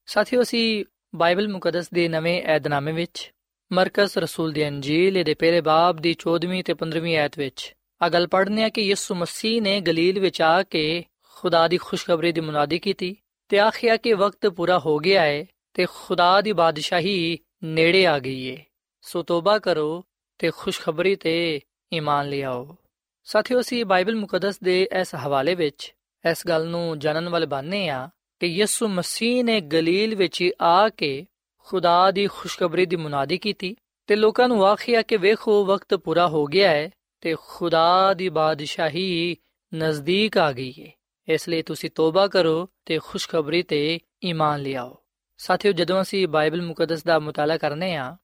ਸਾਥੀਓ, 0.05 0.41
ਅਸੀਂ 0.41 0.85
ਬਾਈਬਲ 1.15 1.47
ਮੁਕੱਦਸ 1.47 1.89
ਦੇ 1.93 2.07
ਨਵੇਂ 2.07 2.43
ਏਧਨਾਮੇ 2.43 2.91
ਵਿੱਚ 2.91 3.33
ਮਰਕਸ 3.71 4.17
ਰਸੂਲ 4.17 4.51
ਦੀ 4.51 4.67
ਅੰਜੀਲ 4.67 5.23
ਦੇ 5.23 5.33
ਪਹਿਲੇ 5.33 5.61
ਬਾਬ 5.61 5.97
ਦੀ 5.97 6.15
14ਵੀਂ 6.15 6.63
ਤੇ 6.63 6.73
15ਵੀਂ 6.73 7.17
ਆਇਤ 7.17 7.37
ਵਿੱਚ 7.37 7.75
ਆ 8.01 8.09
ਗੱਲ 8.09 8.27
ਪੜ੍ਹਨੇ 8.27 8.63
ਆ 8.63 8.69
ਕਿ 8.69 8.81
ਯਿਸੂ 8.81 9.15
ਮਸੀਹ 9.15 9.61
ਨੇ 9.61 9.81
ਗਲੀਲ 9.81 10.19
ਵਿੱਚ 10.19 10.41
ਆ 10.41 10.63
ਕੇ 10.63 11.03
ਖੁਦਾ 11.23 11.67
ਦੀ 11.67 11.77
ਖੁਸ਼ਖਬਰੀ 11.77 12.31
ਦੀ 12.31 12.41
ਮੁਨਾਦੀ 12.41 12.79
ਕੀਤੀ 12.79 13.15
ਤੇ 13.49 13.59
ਆਖਿਆ 13.59 13.97
ਕਿ 13.97 14.13
ਵਕਤ 14.13 14.47
ਪੂਰਾ 14.47 14.79
ਹੋ 14.79 14.97
ਗਿਆ 14.97 15.21
ਹੈ 15.21 15.45
ਤੇ 15.73 15.85
ਖੁਦਾ 15.85 16.41
ਦੀ 16.41 16.53
ਬਾਦਸ਼ਾਹੀ 16.53 17.39
ਨੇੜੇ 17.63 18.07
ਆ 18.07 18.19
ਗਈ 18.19 18.45
ਏ। 18.45 18.57
ਸੋ 19.01 19.23
ਤੋਬਾ 19.23 19.59
ਕਰੋ 19.59 20.03
ਤੇ 20.39 20.51
ਖੁਸ਼ਖਬਰੀ 20.51 21.15
ਤੇ 21.15 21.61
ਈਮਾਨ 21.93 22.29
ਲਿਆਓ। 22.29 22.77
ਸਾਥੀਓ, 23.23 23.61
ਅਸੀਂ 23.61 23.85
ਬਾਈਬਲ 23.85 24.15
ਮੁਕੱਦਸ 24.15 24.59
ਦੇ 24.59 24.87
ਇਸ 25.01 25.15
ਹਵਾਲੇ 25.15 25.55
ਵਿੱਚ 25.55 25.93
ਇਸ 26.31 26.47
ਗੱਲ 26.47 26.67
ਨੂੰ 26.67 26.99
ਜਾਣਨ 26.99 27.29
ਵਾਲੇ 27.29 27.45
ਬਾਨੇ 27.45 27.89
ਆ 27.89 28.09
ਕਿ 28.41 28.47
ਯਿਸੂ 28.47 28.87
ਮਸੀਹ 28.87 29.43
ਨੇ 29.43 29.61
ਗਲੀਲ 29.61 30.15
ਵਿੱਚ 30.15 30.49
ਆ 30.61 30.89
ਕੇ 30.89 31.25
ਖੁਦਾ 31.57 32.11
ਦੀ 32.11 32.27
ਖੁਸ਼ਖਬਰੀ 32.27 32.85
ਦੀ 32.85 32.95
ਮੁਨਾਦੀ 32.95 33.37
ਕੀਤੀ 33.37 33.75
ਤੇ 34.07 34.15
ਲੋਕਾਂ 34.15 34.47
ਨੂੰ 34.47 34.65
ਆਖਿਆ 34.65 35.01
ਕਿ 35.01 35.17
ਵੇਖੋ, 35.17 35.65
ਵਕਤ 35.65 35.93
ਪੂਰਾ 35.93 36.27
ਹੋ 36.27 36.45
ਗਿਆ 36.45 36.69
ਹੈ 36.69 36.89
ਤੇ 37.21 37.35
ਖੁਦਾ 37.47 38.13
ਦੀ 38.13 38.29
ਬਾਦਸ਼ਾਹੀ 38.29 39.37
ਨਜ਼ਦੀਕ 39.75 40.37
ਆ 40.37 40.51
ਗਈ 40.51 40.73
ਹੈ 40.79 40.91
ਇਸ 41.29 41.49
ਲਈ 41.49 41.61
ਤੁਸੀਂ 41.61 41.89
ਤੋਬਾ 41.89 42.27
ਕਰੋ 42.27 42.69
ਤੇ 42.85 42.99
ਖੁਸ਼ਖਬਰੀ 43.03 43.63
ਤੇ 43.63 43.99
ਈਮਾਨ 44.23 44.61
ਲਿਆਓ। 44.61 44.97
ਸਾਥੀਓ, 45.37 45.71
ਜਦੋਂ 45.71 46.01
ਅਸੀਂ 46.01 46.27
ਬਾਈਬਲ 46.27 46.61
ਮੁਕੱਦਸ 46.61 47.03
ਦਾ 47.03 47.19
ਮਤਾਲਾ 47.19 47.57
ਕਰਨੇ 47.57 47.95
ਆ, 47.95 48.15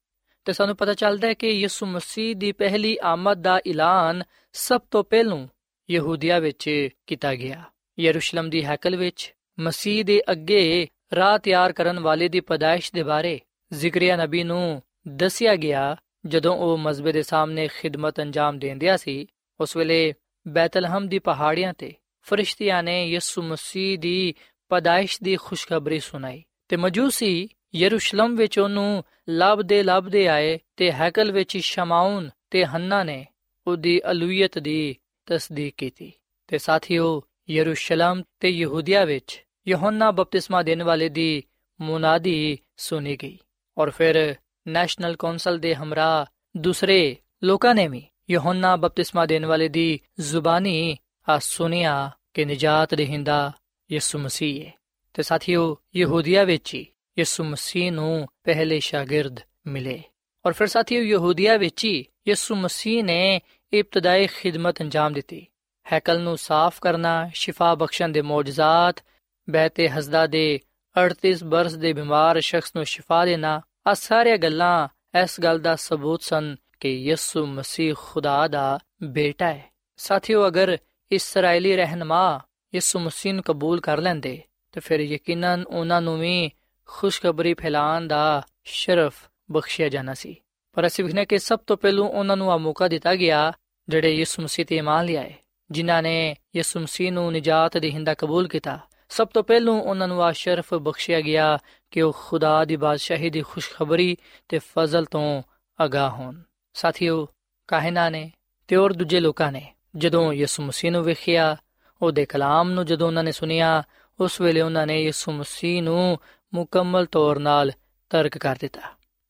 ਤੇ 0.44 0.52
ਸਾਨੂੰ 0.52 0.76
ਪਤਾ 0.76 0.94
ਚੱਲਦਾ 0.94 1.28
ਹੈ 1.28 1.34
ਕਿ 1.34 1.48
ਯਿਸੂ 1.48 1.86
ਮਸੀਹ 1.86 2.36
ਦੀ 2.36 2.52
ਪਹਿਲੀ 2.52 2.98
ਆਮਦ 3.02 3.42
ਦਾ 3.42 3.60
ਐਲਾਨ 3.68 4.22
ਸਭ 4.52 4.80
ਤੋਂ 4.90 5.04
ਪਹਿਲਾਂ 5.04 5.46
ਯਹੂਦੀਆ 5.90 6.38
ਵਿੱਚ 6.38 6.88
ਕੀਤਾ 7.06 7.34
ਗਿਆ। 7.34 7.62
ਯਰੂਸ਼ਲਮ 7.98 8.50
ਦੀ 8.50 8.64
ਹੈਕਲ 8.64 8.96
ਵਿੱਚ 8.96 9.34
ਮਸੀਹ 9.60 10.04
ਦੇ 10.04 10.22
ਅੱਗੇ 10.30 10.88
ਰਾਹ 11.16 11.38
ਤਿਆਰ 11.38 11.72
ਕਰਨ 11.72 12.00
ਵਾਲੇ 12.00 12.28
ਦੀ 12.28 12.40
ਪਦਾਇਸ਼ 12.40 12.92
ਦੇ 12.94 13.02
ਬਾਰੇ 13.02 13.40
ਜ਼ਿਕਰੀਆ 13.72 14.16
ਨਬੀ 14.16 14.42
ਨੂੰ 14.44 14.82
ਦੱਸਿਆ 15.08 15.56
ਗਿਆ 15.56 15.96
ਜਦੋਂ 16.26 16.56
ਉਹ 16.56 16.78
ਮਸਬੇ 16.78 17.12
ਦੇ 17.12 17.22
ਸਾਹਮਣੇ 17.22 17.68
ਖਿਦਮਤ 17.68 18.20
ਅੰਜਾਮ 18.20 18.58
ਦਿੰਦਿਆ 18.58 18.96
ਸੀ। 18.96 19.26
ਉਸ 19.60 19.76
ਵੇਲੇ 19.76 20.14
ਬੈਤਲਹਮ 20.48 21.08
ਦੀ 21.08 21.18
ਪਹਾੜੀਆਂ 21.18 21.74
ਤੇ 21.74 21.94
ਫਰਿਸ਼ਤਿਆਂ 22.22 22.82
ਨੇ 22.82 23.06
ਯਿਸੂ 23.06 23.42
ਮਸੀਹ 23.42 23.98
ਦੀ 23.98 24.34
ਪਦਾਇਸ਼ 24.68 25.18
ਦੀ 25.22 25.36
ਖੁਸ਼ਖਬਰੀ 25.36 26.00
ਸੁਣਾਈ 26.00 26.42
ਤੇ 26.68 26.76
ਮਜੂਸੀ 26.76 27.48
ਯਰੂਸ਼ਲਮ 27.74 28.36
ਵਿੱਚ 28.36 28.58
ਉਹਨੂੰ 28.58 29.04
ਲੱਭਦੇ 29.28 29.82
ਲੱਭਦੇ 29.82 30.28
ਆਏ 30.28 30.58
ਤੇ 30.76 30.92
ਹੈਕਲ 30.92 31.32
ਵਿੱਚ 31.32 31.56
ਸ਼ਮਾਉਨ 31.56 32.30
ਤੇ 32.50 32.64
ਹੰਨਾ 32.64 33.04
ਨੇ 33.04 33.26
ਉਹਦੀ 33.66 34.00
ਅਲੂਹੀਅਤ 34.10 34.58
ਦੀ 34.58 34.96
ਤਸਦੀਕ 35.26 35.74
ਕੀਤੀ 35.76 36.12
ਤੇ 36.46 36.58
ਸਾਥੀਓ 36.58 37.22
ਯਰੂਸ਼ਲਮ 37.50 38.22
ਤੇ 38.40 38.48
ਯਹੂਦੀਆ 38.48 39.04
ਵਿੱਚ 39.04 39.44
ਯਹੋਨਾ 39.68 40.10
ਬਪਤਿਸਮਾ 40.10 40.62
ਦੇਣ 40.62 40.82
ਵਾਲੇ 40.82 41.08
ਦੀ 41.08 41.42
ਮੁਨਾਦੀ 41.80 42.58
ਸੁਣੀ 42.76 43.16
ਗਈ 43.16 43.38
ਔਰ 43.78 43.90
ਫਿਰ 43.90 44.36
ਨੈਸ਼ਨਲ 44.68 45.16
ਕੌਂਸਲ 45.16 45.58
ਦੇ 45.58 45.74
ਹਮਰਾ 45.74 46.26
ਦੂਸਰੇ 46.56 47.16
ਲੋਕਾਂ 47.42 47.74
ਨੇ 47.74 47.88
ਵੀ 47.88 48.06
ਯਹੋਨਾ 48.30 48.76
ਬਪਤਿਸਮਾ 48.76 49.26
ਦੇਣ 49.26 49.46
ਵਾਲੇ 49.46 49.68
ਦੀ 49.68 50.00
ਜ਼ੁਬਾਨੀ 50.20 50.96
ਆ 51.28 51.38
ਸੁਨਿਆ 51.38 52.10
ਕਿ 52.34 52.44
ਨਜਾਤ 52.44 52.94
ਦੇਹਿੰਦਾ 52.94 53.52
ਯਿਸੂ 53.92 54.18
ਮਸੀਹ 54.18 54.66
ਹੈ 54.66 54.72
ਤੇ 55.14 55.22
ਸਾਥੀਓ, 55.22 55.76
ਯਹੂਦੀਆ 55.96 56.44
ਵਿੱਚ 56.44 56.74
ਹੀ 56.74 56.86
ਯਿਸੂ 57.18 57.44
ਮਸੀਹ 57.44 57.92
ਨੂੰ 57.92 58.26
ਪਹਿਲੇ 58.44 58.80
ਸ਼ਾਗਿਰਦ 58.80 59.40
ਮਿਲੇ। 59.66 60.02
ਔਰ 60.46 60.52
ਫਿਰ 60.52 60.66
ਸਾਥੀਓ, 60.66 61.02
ਯਹੂਦੀਆ 61.02 61.56
ਵਿੱਚ 61.56 61.84
ਹੀ 61.84 62.04
ਯਿਸੂ 62.28 62.54
ਮਸੀਹ 62.54 63.04
ਨੇ 63.04 63.40
ਇਬਤਦਾਈ 63.72 64.26
ਖਿਦਮਤ 64.26 64.80
ਅੰਜਾਮ 64.80 65.12
ਦਿੱਤੀ। 65.12 65.46
ਹੈਕਲ 65.92 66.20
ਨੂੰ 66.20 66.38
ਸਾਫ਼ 66.38 66.80
ਕਰਨਾ, 66.80 67.30
ਸ਼ਿਫਾ 67.34 67.74
ਬਖਸ਼ਣ 67.74 68.08
ਦੇ 68.08 68.22
ਮੌਜਜ਼ਾਤ 68.22 69.04
ਬਹਿਤੇ 69.50 69.88
ਹਸਦਾ 69.88 70.26
ਦੇ 70.26 70.60
38 71.04 71.44
ਬਰਸ 71.44 71.74
ਦੇ 71.74 71.92
ਬਿਮਾਰ 71.92 72.40
ਸ਼ਖਸ 72.40 72.72
ਨੂੰ 72.76 72.84
ਸ਼ਿਫਾ 72.84 73.24
ਦੇਣਾ 73.24 73.60
ਆ 73.86 73.94
ਸਾਰੀਆਂ 73.94 74.36
ਗੱਲਾਂ 74.36 74.88
ਇਸ 75.22 75.40
ਗੱਲ 75.40 75.58
ਦਾ 75.58 75.76
ਸਬੂਤ 75.76 76.22
ਸਨ 76.22 76.56
ਕਿ 76.80 76.88
ਯਿਸੂ 76.88 77.46
ਮਸੀਹ 77.46 77.94
ਖੁਦਾ 77.98 78.48
ਦਾ 78.48 78.78
ਬੇਟਾ 79.02 79.46
ਹੈ। 79.46 79.72
ਸਾਥੀਓ, 79.96 80.46
ਅਗਰ 80.46 80.78
ਇਸرائیਲੀ 81.12 81.76
ਰਹਿਨਮਾ 81.76 82.40
ਯਿਸੂ 82.74 82.98
ਮਸੀਹ 82.98 83.34
ਨੂੰ 83.34 83.44
ਕਬੂਲ 83.44 83.80
ਕਰ 83.80 83.98
ਲੈਂਦੇ, 84.00 84.42
ਤੇ 84.72 84.80
ਫਿਰ 84.80 85.00
ਯਕੀਨਨ 85.00 85.64
ਉਹਨਾਂ 85.68 86.02
ਨੂੰ 86.02 86.20
ਵੀ 86.20 86.50
ਖੁਸ਼ਖਬਰੀ 86.86 87.54
ਫੈਲਾਣ 87.54 88.06
ਦਾ 88.06 88.42
ਸ਼ਰਫ 88.64 89.14
ਬਖਸ਼ਿਆ 89.50 89.88
ਜਾਣਾ 89.88 90.14
ਸੀ। 90.14 90.36
ਪਰ 90.72 90.86
ਅਸੀਂ 90.86 91.04
ਵਿਖਨੇ 91.04 91.24
ਕਿ 91.24 91.38
ਸਭ 91.38 91.58
ਤੋਂ 91.66 91.76
ਪਹਿਲੂ 91.76 92.06
ਉਹਨਾਂ 92.06 92.36
ਨੂੰ 92.36 92.52
ਆ 92.52 92.56
ਮੌਕਾ 92.56 92.88
ਦਿੱਤਾ 92.88 93.14
ਗਿਆ, 93.14 93.52
ਜਿਹੜੇ 93.88 94.14
ਯਿਸੂ 94.14 94.42
ਮਸੀਹ 94.42 94.66
ਤੇ 94.66 94.76
ਇਮਾਨ 94.76 95.04
ਲਿਆਏ, 95.04 95.34
ਜਿਨ੍ਹਾਂ 95.70 96.02
ਨੇ 96.02 96.36
ਯਿਸੂ 96.56 96.80
ਮਸੀਹ 96.80 97.12
ਨੂੰ 97.12 97.32
ਨਜਾਤ 97.32 97.78
ਦੇਹਿੰਦਾ 97.78 98.14
ਕਬੂਲ 98.14 98.48
ਕੀਤਾ। 98.48 98.78
ਸਭ 99.08 99.28
ਤੋਂ 99.28 99.42
ਪਹਿਲੂ 99.42 99.78
ਉਹਨਾਂ 99.78 100.08
ਨੂੰ 100.08 100.24
ਆ 100.24 100.32
ਸ਼ਰਫ 100.32 100.74
ਬਖਸ਼ਿਆ 100.74 101.20
ਗਿਆ 101.20 101.58
ਕਿ 101.90 102.02
ਉਹ 102.02 102.16
ਖੁਦਾ 102.26 102.64
ਦੀ 102.64 102.76
ਬਾਦਸ਼ਾਹੀ 102.76 103.30
ਦੀ 103.30 103.42
ਖੁਸ਼ਖਬਰੀ 103.42 104.16
ਤੇ 104.48 104.58
ਫਜ਼ਲ 104.58 105.04
ਤੋਂ 105.04 105.42
ਅਗਾਹ 105.84 106.10
ਹੋਣ। 106.10 106.42
ਸਾਥੀਓ 106.74 107.28
ਕਾਹਨਾ 107.68 108.10
ਨੇ 108.10 108.32
ਤੇ 108.68 108.76
ਹੋਰ 108.76 108.92
ਦੂਜੇ 108.92 109.20
ਲੋਕਾਂ 109.20 109.52
ਨੇ, 109.52 109.74
ਜਦੋਂ 109.96 110.32
ਯਿਸੂ 110.32 110.62
ਮਸੀਹ 110.62 110.92
ਨੂੰ 110.92 111.04
ਵੇਖਿਆ 111.04 111.56
ਉਹਦੇ 112.02 112.26
ਕਲਾਮ 112.26 112.70
ਨੂੰ 112.70 112.86
ਜਦੋਂ 112.86 113.06
ਉਹਨਾਂ 113.06 113.24
ਨੇ 113.24 113.32
ਸੁਨਿਆ 113.32 113.82
ਉਸ 114.20 114.40
ਵੇਲੇ 114.40 114.60
ਉਹਨਾਂ 114.60 114.86
ਨੇ 114.86 115.02
ਯਿਸੂ 115.02 115.32
ਮਸੀਹ 115.32 115.82
ਨੂੰ 115.82 116.18
ਮੁਕੰਮਲ 116.54 117.06
ਤੌਰ 117.06 117.36
'ਤੇ 117.36 117.72
ਤਰਕ 118.10 118.38
ਕਰ 118.38 118.56
ਦਿੱਤਾ। 118.60 118.80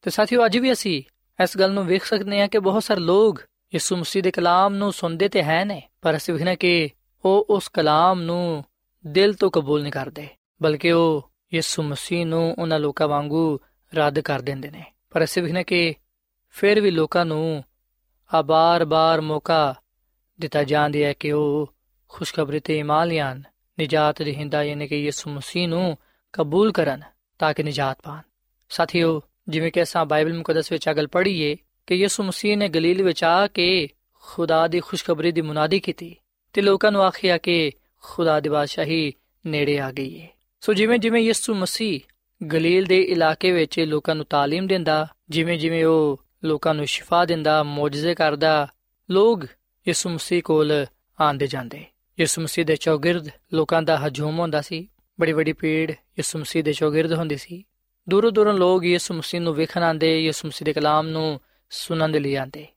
ਤੇ 0.03 0.11
ਸਾਥੀਓ, 0.11 0.47
ਅੱਜ 0.47 0.59
ਵੀ 0.59 0.73
ਅਸੀਂ 0.73 1.03
ਇਸ 1.43 1.59
ਗੱਲ 1.59 1.73
ਨੂੰ 1.73 1.87
ਵੇਖ 1.87 2.05
ਸਕਦੇ 2.05 2.41
ਹਾਂ 2.41 2.49
ਕਿ 2.49 2.59
ਬਹੁਤ 2.59 2.85
ਸਾਰੇ 2.85 3.01
ਲੋਕ 3.01 3.43
ਯਿਸੂ 3.75 3.97
ਮਸੀਹ 3.97 4.23
ਦੇ 4.23 4.31
ਕਲਾਮ 4.31 4.75
ਨੂੰ 4.75 4.93
ਸੁਣਦੇ 4.93 5.29
ਤੇ 5.29 5.43
ਹੈ 5.43 5.65
ਨੇ, 5.65 5.83
ਪਰ 6.03 6.17
ਅਸੀਂ 6.17 6.35
ਵੇਖਣਾ 6.35 6.55
ਕਿ 6.55 6.91
ਉਹ 7.25 7.47
ਉਸ 7.51 7.69
ਕਲਾਮ 7.69 8.21
ਨੂੰ 8.21 8.65
ਦਿਲ 9.07 9.35
ਤੋਂ 9.35 9.51
ਕਬੂਲ 9.51 9.83
ਨਹੀਂ 9.83 9.93
ਕਰਦੇ, 9.93 10.29
ਬਲਕਿ 10.63 10.93
ਉਹ 10.93 11.31
ਯਿਸੂ 11.55 11.83
ਮਸੀਹ 11.83 12.27
ਨੂੰ 12.27 12.55
ਉਹਨਾਂ 12.59 12.79
ਲੋਕਾਂ 12.79 13.09
ਵਾਂਗੂ 13.09 13.59
ਰੱਦ 13.95 14.21
ਕਰ 14.21 14.41
ਦਿੰਦੇ 14.41 14.71
ਨੇ। 14.71 14.93
ਪਰ 15.11 15.25
ਅਸੀਂ 15.25 15.43
ਵੇਖਣਾ 15.43 15.63
ਕਿ 15.63 15.95
ਫਿਰ 16.49 16.81
ਵੀ 16.81 16.91
ਲੋਕਾਂ 16.91 17.27
ਨੂੰ 17.27 17.65
ਆ 18.35 18.43
ਬਾਰ-ਬਾਰ 18.43 19.21
ਮੌਕਾ 19.21 19.75
ਦਿੱਤਾ 20.41 20.65
ਜਾਂਦਾ 20.65 20.99
ਹੈ 20.99 21.13
ਕਿ 21.13 21.33
ਉਹ 21.33 21.75
ਖੁਸ਼ਖਬਰੀ 22.09 22.61
ਤੇ 22.61 22.79
ਈਮਾਨ 22.79 23.09
ਲਿਆਣ 23.09 23.43
ਨਜਾਤ 23.81 24.23
ਦੇ 24.23 24.35
ਹਿੰਦਾ 24.35 24.65
ਯਾਨੀ 24.65 24.87
ਕਿ 24.87 24.97
ਯਿਸੂ 24.97 25.31
ਮਸੀਹ 25.31 25.69
ਨੂੰ 25.69 25.99
ਕਬੂਲ 26.33 26.73
ਕਰਨ 26.73 27.03
ਤਾਂ 27.39 27.55
ਕਿ 27.55 27.63
ਨਜਾਤ 27.63 27.99
ਪਾਣ। 28.03 28.23
ਸਾਥੀਓ, 28.69 29.23
ਜਿਵੇਂ 29.49 29.73
ਕਿ 29.73 29.83
ਅਸਾਂ 29.83 30.07
ਬਾਈਬਲ 30.07 30.35
ਮੁਕੱਦਸ 30.35 30.73
ਵਿੱਚ 30.73 30.91
ਅਗਲ 30.91 31.07
ਪੜ੍ਹੀਏ 31.07 31.57
ਕਿ 31.87 31.95
ਯਿਸੂ 31.95 32.23
ਮਸੀਹ 32.23 32.57
ਨੇ 32.57 32.69
ਗਲੀਲ 32.69 33.03
ਵਿੱਚ 33.03 33.25
ਆ 33.25 33.47
ਕੇ 33.47 33.89
ਖੁਦਾ 34.15 34.69
ਦੀ 34.69 34.81
ਖੁਸ਼ਖਬਰੀ 34.81 35.33
ਦੀ 35.33 35.41
ਮੁਨਾਦੀ 35.41 35.81
ਕੀਤੀ 35.81 36.17
ਤੇ 36.53 36.63
ਲੋਕਾਂ 36.63 36.93
ਨੂੰ 36.93 37.03
ਆਖਿਆ 37.03 37.39
ਕਿ 37.39 37.73
ਖੁਦਾ 38.04 38.40
ਦੀ 38.40 38.50
ਬਾਦਸ਼ਾਹੀ 38.50 39.14
ਨੇੜੇ 39.46 39.80
ਆ 39.80 39.92
ਗਈ 39.92 40.22
ਹੈ 40.22 40.28
ਸੋ 40.62 40.74
ਜਿਵੇਂ 40.74 41.00
ਜਿਵੇਂ 41.00 41.22
ਯਿਸੂ 41.22 41.54
ਮਸੀਹ 41.56 42.00
ਗਲੀਲ 42.42 42.86
ਦੇ 42.86 43.02
ਇਲਾਕੇ 43.02 43.52
ਵਿੱਚ 43.52 43.80
ਲੋਕਾਂ 43.80 44.16
ਨੂੰ 44.16 44.26
تعلیم 44.34 44.68
ਦਿੰਦਾ 44.68 45.08
ਜਿਵੇਂ 45.30 45.58
ਜਿਵੇਂ 45.58 45.86
ਉਹ 45.86 46.20
ਲੋਕਾਂ 46.46 46.74
ਨੂੰ 46.74 46.86
ਸ਼ਿਫਾ 46.88 47.26
ਦਿੰਦਾ 47.26 47.64
ਮੌਜਜ਼ੇ 47.64 48.16
ਕਰਦਾ 48.16 48.68
ਲੋਕ 49.10 49.46
ਯਿਸੂ 49.88 50.10
ਮਸੀਹ 50.10 50.42
ਕੋਲ 50.44 50.86
ਆਂਦੇ 51.22 51.48
ਜਾਂਦੇ 51.48 51.86
ਯਿਸੂ 52.20 52.42
ਮਸੀਹ 52.42 52.66
ਦੇ 52.66 52.76
ਚੌਗਿਰਦ 52.76 53.30
ਲੋਕਾਂ 53.54 53.82
ਦਾ 53.82 53.98
ਹਜੂਮ 53.98 54.40
ਹੁੰਦਾ 54.40 54.62
ਸੀ 54.62 54.88
ਬੜੀ 55.20 55.32
ਵੱਡੀ 55.32 55.54
ਭੀੜ 55.54 55.92
ਯਿਸੂ 55.92 56.40
ਮਸੀਹ 56.40 56.64
ਦੇ 56.64 56.74
ਚੌਗਿਰਦ 56.74 57.14
ਹੁੰਦੀ 57.14 57.38
ਸੀ 57.38 57.64
ਦੂਰੋਂ 58.10 58.32
ਦੂਰੋਂ 58.32 58.54
ਲੋਕ 58.54 58.84
ਯਿਸੂ 58.84 59.14
ਮਸੀਹ 59.14 59.42
ਨੂੰ 59.42 59.54
ਵੇਖਣ 59.56 59.84
ਆਂਦੇ 59.84 60.20
ਯਿਸੂ 60.22 60.48
ਮਸੀਹ 60.48 60.66
ਦੇ 60.66 60.74
ਕਲਾਮ 60.74 61.08
ਨੂੰ 61.08 61.40
ਸੁਣਨ 61.70 62.12
ਦੇ 62.12 62.20
ਲਈ 62.20 62.36
ਆਂਦੇ 62.36 62.68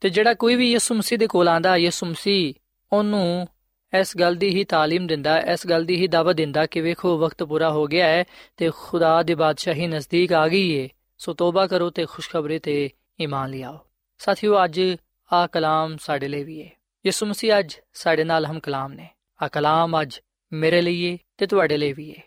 ਤੇ 0.00 0.08
ਜਿਹੜਾ 0.08 0.34
ਕੋਈ 0.34 0.54
ਵੀ 0.54 0.72
ਯਿਸੂ 0.72 0.94
ਮਸੀਹ 0.94 1.18
ਦੇ 1.18 1.26
ਕੋਲ 1.26 1.48
ਆਂਦਾ 1.48 1.76
ਯਿਸੂ 1.76 2.06
ਮਸੀਹ 2.06 2.54
ਉਹਨੂੰ 2.92 3.48
ਇਸ 3.92 4.16
ਗੱਲ 4.16 4.34
ਦੀ 4.34 4.48
ਹੀ 4.48 4.64
تعلیم 4.64 5.06
ਦਿੰਦਾ 5.06 5.38
ਇਸ 5.52 5.66
ਗੱਲ 5.66 5.84
ਦੀ 5.84 5.96
ਹੀ 5.96 6.06
ਦਾਵਤ 6.08 6.36
ਦਿੰਦਾ 6.36 6.64
ਕਿ 6.66 6.80
ਵੇਖੋ 6.80 7.16
ਵਕਤ 7.18 7.42
ਪੂਰਾ 7.42 7.70
ਹੋ 7.70 7.86
ਗਿਆ 7.86 8.06
ਹੈ 8.06 8.24
ਤੇ 8.56 8.70
ਖੁਦਾ 8.76 9.22
ਦੀ 9.22 9.34
ਬਾਦਸ਼ਾਹੀ 9.34 9.86
ਨਜ਼ਦੀਕ 9.86 10.32
ਆ 10.32 10.46
ਗਈ 10.48 10.78
ਹੈ 10.78 10.88
ਸੋ 11.20 11.32
ਤੋਬਾ 11.34 11.66
ਕਰੋ 11.66 11.90
ਤੇ 11.90 12.06
ਖੁਸ਼ਖਬਰੀ 12.06 12.58
ਤੇ 12.58 12.90
ਈਮਾਨ 13.20 13.50
ਲਿਆਓ 13.50 13.78
ਸਾਥੀਓ 14.20 14.64
ਅੱਜ 14.64 14.80
ਆ 15.30 15.46
ਕਲਾਮ 15.46 15.96
ਸਾਡੇ 15.96 16.28
ਲਈ 16.28 16.44
ਵੀ 16.44 16.62
ਹੈ 16.62 16.70
ਯਿਸੂ 17.04 17.26
ਮਸੀਹ 17.26 17.58
ਅੱਜ 17.58 17.76
ਸਾਡੇ 17.94 18.24
ਨਾਲ 18.24 18.46
ਹਮ 18.46 18.58
ਕਲਾਮ 18.60 18.92
ਨੇ 18.92 19.08
ਆ 19.40 19.48
ਕਲਾਮ 19.48 20.00
ਅੱਜ 20.02 20.18
ਮੇਰੇ 20.52 20.80
ਲਈ 20.80 21.10
ਹੈ 21.10 21.16
ਤੇ 21.38 21.46
ਤੁਹਾਡੇ 21.46 21.76
ਲਈ 21.76 21.92
ਵੀ 21.92 22.10
ਹੈ 22.10 22.22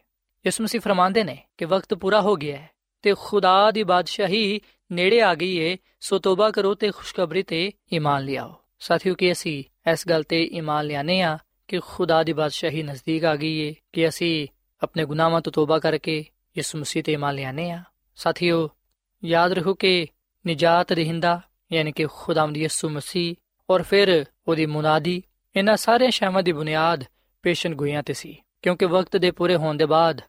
ਯਿਸੂ 0.45 0.63
ਮਸੀਹ 0.63 0.81
ਫਰਮਾਉਂਦੇ 0.81 1.23
ਨੇ 1.23 1.38
ਕਿ 1.57 1.65
ਵਕਤ 1.65 1.93
ਪੂਰਾ 1.93 2.21
ਹੋ 2.21 2.35
ਗਿਆ 2.35 2.57
ਹੈ 2.57 2.69
ਤੇ 3.03 3.13
ਖੁਦਾ 3.19 3.71
ਦੀ 3.71 3.83
ਬਾਦਸ਼ਾਹੀ 3.83 4.59
ਨੇੜੇ 4.91 5.21
ਆ 5.21 5.33
ਗਈ 5.35 5.59
ਹੈ 5.59 5.75
ਸੋ 5.99 6.19
ਤੋਬਾ 6.19 6.49
ਕਰੋ 6.51 6.73
ਤੇ 6.73 6.91
ਖੁਸ਼ਖਬਰੀ 6.91 7.43
ਤੇ 7.43 7.71
ਈਮਾਨ 7.93 8.23
ਲਿਆਓ 8.23 8.53
ਸਾਥੀਓ 8.79 9.15
ਕਿ 9.15 9.31
ਅਸੀਂ 9.31 9.63
ਇਸ 9.91 10.07
ਗੱਲ 10.09 10.23
ਤੇ 10.23 10.43
ਈਮਾਨ 10.43 10.85
ਲਿਆਨੇ 10.85 11.21
ਆ 11.21 11.38
ਕਿ 11.70 11.80
ਖੁਦਾ 11.87 12.22
ਦੀ 12.22 12.33
ਬਾਦਸ਼ਾਹੀ 12.33 12.83
ਨਜ਼ਦੀਕ 12.83 13.24
ਆ 13.24 13.37
ਗਈ 13.37 13.68
ਹੈ 13.68 13.74
ਕਿ 13.92 14.09
ਅਸੀਂ 14.09 14.48
ਆਪਣੇ 14.83 15.04
ਗੁਨਾਹਾਂ 15.04 15.40
ਤੋਂ 15.40 15.52
ਤੋਬਾ 15.52 15.78
ਕਰਕੇ 15.78 16.24
ਯਿਸੂ 16.56 16.78
ਮਸੀਹ 16.78 17.02
ਤੇ 17.02 17.12
ਈਮਾਨ 17.12 17.35
ਲਿਆਨੇ 17.35 17.70
ਆ 17.70 17.83
ਸਾਥੀਓ, 18.16 18.68
ਯਾਦ 19.22 19.52
ਰੱਖੋ 19.52 19.74
ਕਿ 19.74 20.06
ਨਜਾਤ 20.44 20.92
ਰਹਿੰਦਾ, 20.92 21.40
ਯਾਨੀ 21.72 21.92
ਕਿ 21.92 22.06
ਖੁਦਾਵੰਦ 22.12 22.56
ਯਿਸੂ 22.56 22.88
ਮਸੀਹ 22.88 23.35
ਔਰ 23.70 23.83
ਫਿਰ 23.83 24.24
ਉਹਦੀ 24.48 24.66
ਮੁਨਾਦੀ 24.66 25.22
ਇਹਨਾਂ 25.56 25.76
ਸਾਰੇ 25.76 26.11
ਸ਼ਾਮਾਂ 26.11 26.42
ਦੀ 26.42 26.52
ਬੁਨਿਆਦ 26.52 27.04
ਪੇਸ਼ਨ 27.42 27.74
ਗੋਈਆਂ 27.74 28.02
ਤੇ 28.02 28.12
ਸੀ, 28.12 28.37
ਕਿਉਂਕਿ 28.62 28.87
ਵਕਤ 28.87 29.16
ਦੇ 29.16 29.30
ਪੂਰੇ 29.30 29.56
ਹੋਣ 29.56 29.76
ਦੇ 29.76 29.87
ਬਾਅਦ 29.87 30.20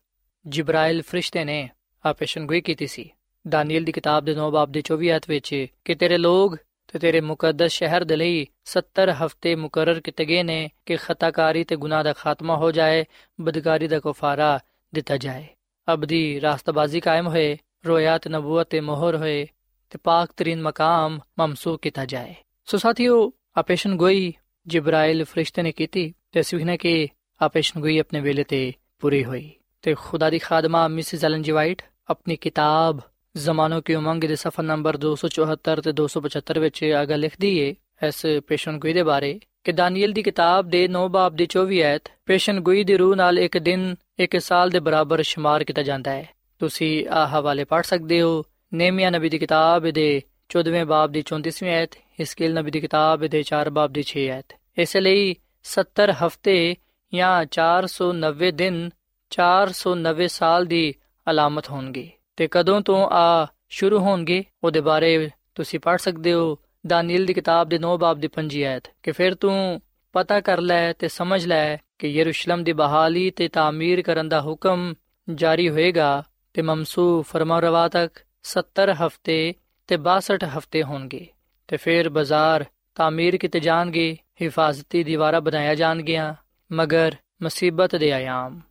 ਜਿਬਰਾਇਲ 0.45 1.01
ਫਰਿਸ਼ਤੇ 1.01 1.43
ਨੇ 1.45 1.69
ਆ 2.05 2.13
ਪੇਸ਼ਨ 2.13 2.45
ਗੋਈ 2.45 2.61
ਕੀਤੀ 2.61 2.87
ਸੀ। 2.87 3.09
ਦਾਨੀਲ 3.45 3.83
ਦੀ 3.83 3.91
ਕਿਤਾਬ 3.91 4.25
ਦੇ 4.25 4.35
9 4.35 4.51
ਬਾਬ 4.51 4.71
ਦੇ 4.71 4.81
24 4.81 5.09
ਆਇਤ 5.09 5.29
ਵਿੱਚ 5.29 5.65
ਕਿ 5.85 5.95
ਤੇਰੇ 5.95 6.17
ਲੋਗ 6.17 6.55
ਤੇ 6.91 6.99
ਤੇਰੇ 6.99 7.21
ਮੁਕੱਦਸ 7.21 7.71
ਸ਼ਹਿਰ 7.71 8.03
ਦੇ 8.03 8.15
ਲਈ 8.15 8.47
70 8.65 9.09
ਹਫ਼ਤੇ 9.09 9.55
ਮੁਕਰਰ 9.55 9.99
ਕੀਤੇ 9.99 10.25
ਗਏ 10.25 10.43
ਨੇ 10.43 10.69
ਕਿ 10.85 10.95
ਖਤਾਕਾਰੀ 10.95 11.63
ਤੇ 11.63 11.75
ਗੁਨਾਹ 11.75 12.03
ਦਾ 12.03 12.13
ਖਾਤਮਾ 12.13 12.55
ਹੋ 12.55 12.71
ਜਾਏ, 12.71 13.05
ਬਦਕਾਰੀ 13.41 13.87
ਦਾ 13.87 13.99
ਕਫਾਰਾ 13.99 14.59
ਦਿੱਤਾ 14.93 15.17
ਜਾਏ। 15.17 15.47
ਅਬਦੀ 15.93 16.41
ਰਾਸਤਬਾਜ਼ੀ 16.41 16.99
ਕਾਇਮ 16.99 17.27
ਹੋਏ 17.27 17.57
ਰੋਇਆਤ 17.87 18.27
ਨਬੂਵਤ 18.27 18.69
ਤੇ 18.69 18.79
ਮੋਹਰ 18.79 19.15
ਹੋਏ 19.15 19.47
ਤੇ 19.89 19.99
ਪਾਕ 20.03 20.31
ਤਰੀਨ 20.37 20.61
ਮਕਾਮ 20.61 21.19
ਮਮਸੂਖ 21.39 21.79
ਕੀਤਾ 21.81 22.05
ਜਾਏ। 22.05 22.35
ਸੋ 22.65 22.77
ਸਾਥੀਓ, 22.77 23.31
ਆਪੇਸ਼ਨ 23.57 23.95
ਗੋਈ 23.95 24.33
ਜਿਬਰਾਇਲ 24.67 25.25
ਫਰਿਸ਼ਤੇ 25.25 25.61
ਨੇ 25.61 25.71
ਕੀਤੀ 25.71 26.13
ਤੇ 26.31 26.39
ਅਸੀਂ 26.39 26.57
ਵੇਖਨੇ 26.57 26.77
ਕਿ 26.77 27.07
ਆ 27.41 27.47
ਪੇਸ਼ਨਗੋਈ 27.47 27.99
ਆਪਣੇ 27.99 28.19
ਵੇਲੇ 28.19 28.43
ਤੇ 28.43 28.73
ਪੂਰੀ 28.99 29.25
ਹੋਈ 29.25 29.51
ਤੇ 29.81 29.95
ਖੁਦਾ 29.95 30.29
ਦੀ 30.29 30.39
ਖਾਦਮਾ 30.39 30.87
ਮਿਸਿਸ 30.87 31.25
ਐਲਨ 31.25 31.41
ਜੀ 31.41 31.51
ਵਾਈਟ 31.51 31.81
ਆਪਣੀ 32.09 32.35
ਕਿਤਾਬ 32.35 32.99
ਜ਼ਮਾਨੋ 33.37 33.81
ਕੀ 33.81 33.93
ਉਮੰਗ 33.93 34.23
ਦੇ 34.23 34.35
ਸਫਾ 34.35 34.63
ਨੰਬਰ 34.63 34.97
274 34.97 35.81
ਤੇ 35.81 35.91
275 35.91 36.59
ਵਿੱਚ 36.59 36.83
ਆ 36.83 37.05
ਗੱਲ 37.05 37.19
ਲਿਖਦੀ 37.19 37.59
ਏ, 37.59 37.75
ਇਸ 38.07 38.25
ਪੇਸ਼ਨਗੋਈ 38.47 38.93
ਦੇ 38.93 39.03
ਬਾਰੇ, 39.03 39.39
ਕਿ 39.63 39.71
ਦਾਨੀਏਲ 39.71 40.11
ਦੀ 40.11 40.23
ਕਿਤਾਬ 40.23 40.69
ਦੇ 40.69 40.87
9 40.87 41.07
ਬਾਬ 41.09 41.35
ਦੀ 41.35 41.47
24 41.49 41.81
ਐਤ 41.81 42.01
ਪੇਸ਼ਨਗੋਈ 42.25 42.83
ਦੀ 42.83 42.97
ਰੂਹ 42.97 43.15
ਨਾਲ 43.15 43.39
ਇੱਕ 43.39 43.57
ਦਿਨ, 43.57 43.95
ਇੱਕ 44.19 44.41
ਸਾਲ 44.41 44.69
ਦੇ 44.69 44.79
ਬਰਾਬਰ 44.79 45.21
ਸ਼ੁਮਾਰ 45.21 45.63
ਕੀਤਾ 45.63 45.83
ਜਾਂਦਾ 45.83 46.11
ਹੈ। 46.11 46.29
ਤੁਸੀਂ 46.59 47.07
ਆ 47.07 47.27
ਹਵਾਲੇ 47.27 47.63
ਪੜ੍ਹ 47.63 47.83
ਸਕਦੇ 47.83 48.21
ਹੋ, 48.21 48.43
ਨੇਮੀਆ 48.73 49.09
ਨਬੀ 49.09 49.29
ਦੀ 49.29 49.37
ਕਿਤਾਬ 49.37 49.89
ਦੇ 49.89 50.21
14ਵੇਂ 50.49 50.85
ਬਾਬ 50.85 51.11
ਦੀ 51.11 51.23
34ਵੀਂ 51.23 51.71
ਐਤ 51.71 51.89
ਹਿਸਕੀਲ 52.19 52.53
ਨਬੀ 52.53 52.71
ਦੀ 52.71 52.79
ਕਿਤਾਬ 52.79 53.27
ਦੇ 53.27 53.43
4 53.43 53.69
ਬਾਬ 53.69 53.91
ਦੀ 53.91 54.03
6 54.03 54.27
ਐਤ 54.27 54.45
ਇਸ 54.77 54.97
ਲਈ 54.97 55.35
70 55.63 56.11
ਹਫ਼ਤੇ 56.11 56.75
ਜਾਂ 57.13 57.45
490 57.45 58.51
ਦਿਨ 58.51 58.89
490 59.31 60.27
ਸਾਲ 60.27 60.65
ਦੀ 60.65 60.93
ਅਲਾਮਤ 61.29 61.69
ਹੋਣਗੇ। 61.69 62.09
ਤੇ 62.35 62.47
ਕਦੋਂ 62.51 62.81
ਤੋਂ 62.81 63.09
ਆ 63.11 63.47
ਸ਼ੁਰੂ 63.69 63.99
ਹੋਣਗੇ, 63.99 64.43
ਉਹਦੇ 64.63 64.81
ਬਾਰੇ 64.81 65.29
ਤੁਸੀਂ 65.55 65.79
ਪੜ੍ਹ 65.79 65.97
ਸਕਦੇ 65.97 66.33
ਹੋ। 66.33 66.57
ਦਾਨੀਲ 66.87 67.25
ਦੀ 67.25 67.33
ਕਿਤਾਬ 67.33 67.69
ਦੇ 67.69 67.77
9 67.77 67.97
ਬਾਬ 67.97 68.19
ਦੀ 68.19 68.27
5 68.27 68.63
ਐਤ 68.63 68.83
ਕਿ 69.03 69.11
ਫਿਰ 69.11 69.35
ਤੂੰ 69.35 69.81
ਪਤਾ 70.13 70.39
ਕਰ 70.39 70.61
ਲੈ 70.61 70.93
ਤੇ 70.93 71.07
ਸਮਝ 71.07 71.45
ਲੈ 71.45 71.77
ਕਿ 71.99 72.07
ਯਰੂਸ਼ਲਮ 72.07 72.63
ਦੀ 72.63 72.73
ਬਹਾਲੀ 72.73 73.31
ਤੇ 73.31 73.47
ਤਾਮੀਰ 73.47 74.01
ਕਰਨ 74.01 74.29
ਦਾ 74.29 74.41
ਹੁਕਮ 74.41 74.93
ਜਾਰੀ 75.33 75.69
ਹੋਏਗਾ 75.69 76.23
ਤੇ 76.53 76.61
ਮਮਸੂ 76.61 77.21
ਫਰਮਾਰਵਾ 77.21 77.87
ਤੱਕ 77.87 78.19
70 78.43 78.93
ਹਫ਼ਤੇ 78.93 79.53
ਤੇ 79.87 79.97
62 79.97 80.47
ਹਫ਼ਤੇ 80.57 80.83
ਹੋਣਗੇ। 80.83 81.27
ਤੇ 81.67 81.77
ਫਿਰ 81.77 82.09
ਬਾਜ਼ਾਰ 82.09 82.65
ਤਾਮੀਰ 82.95 83.37
ਕੀਤੇ 83.37 83.59
ਜਾਣਗੇ, 83.59 84.17
ਹਿਫਾਜ਼ਤੀ 84.41 85.03
ਦੀਵਾਰਾਂ 85.03 85.41
ਬਣਾਇਆ 85.41 85.75
ਜਾਣਗੀਆਂ, 85.75 86.33
ਮਗਰ 86.71 87.15
ਮੁਸੀਬਤ 87.43 87.95
ਦੇ 87.95 88.11
ਆਯਾਮ। 88.11 88.61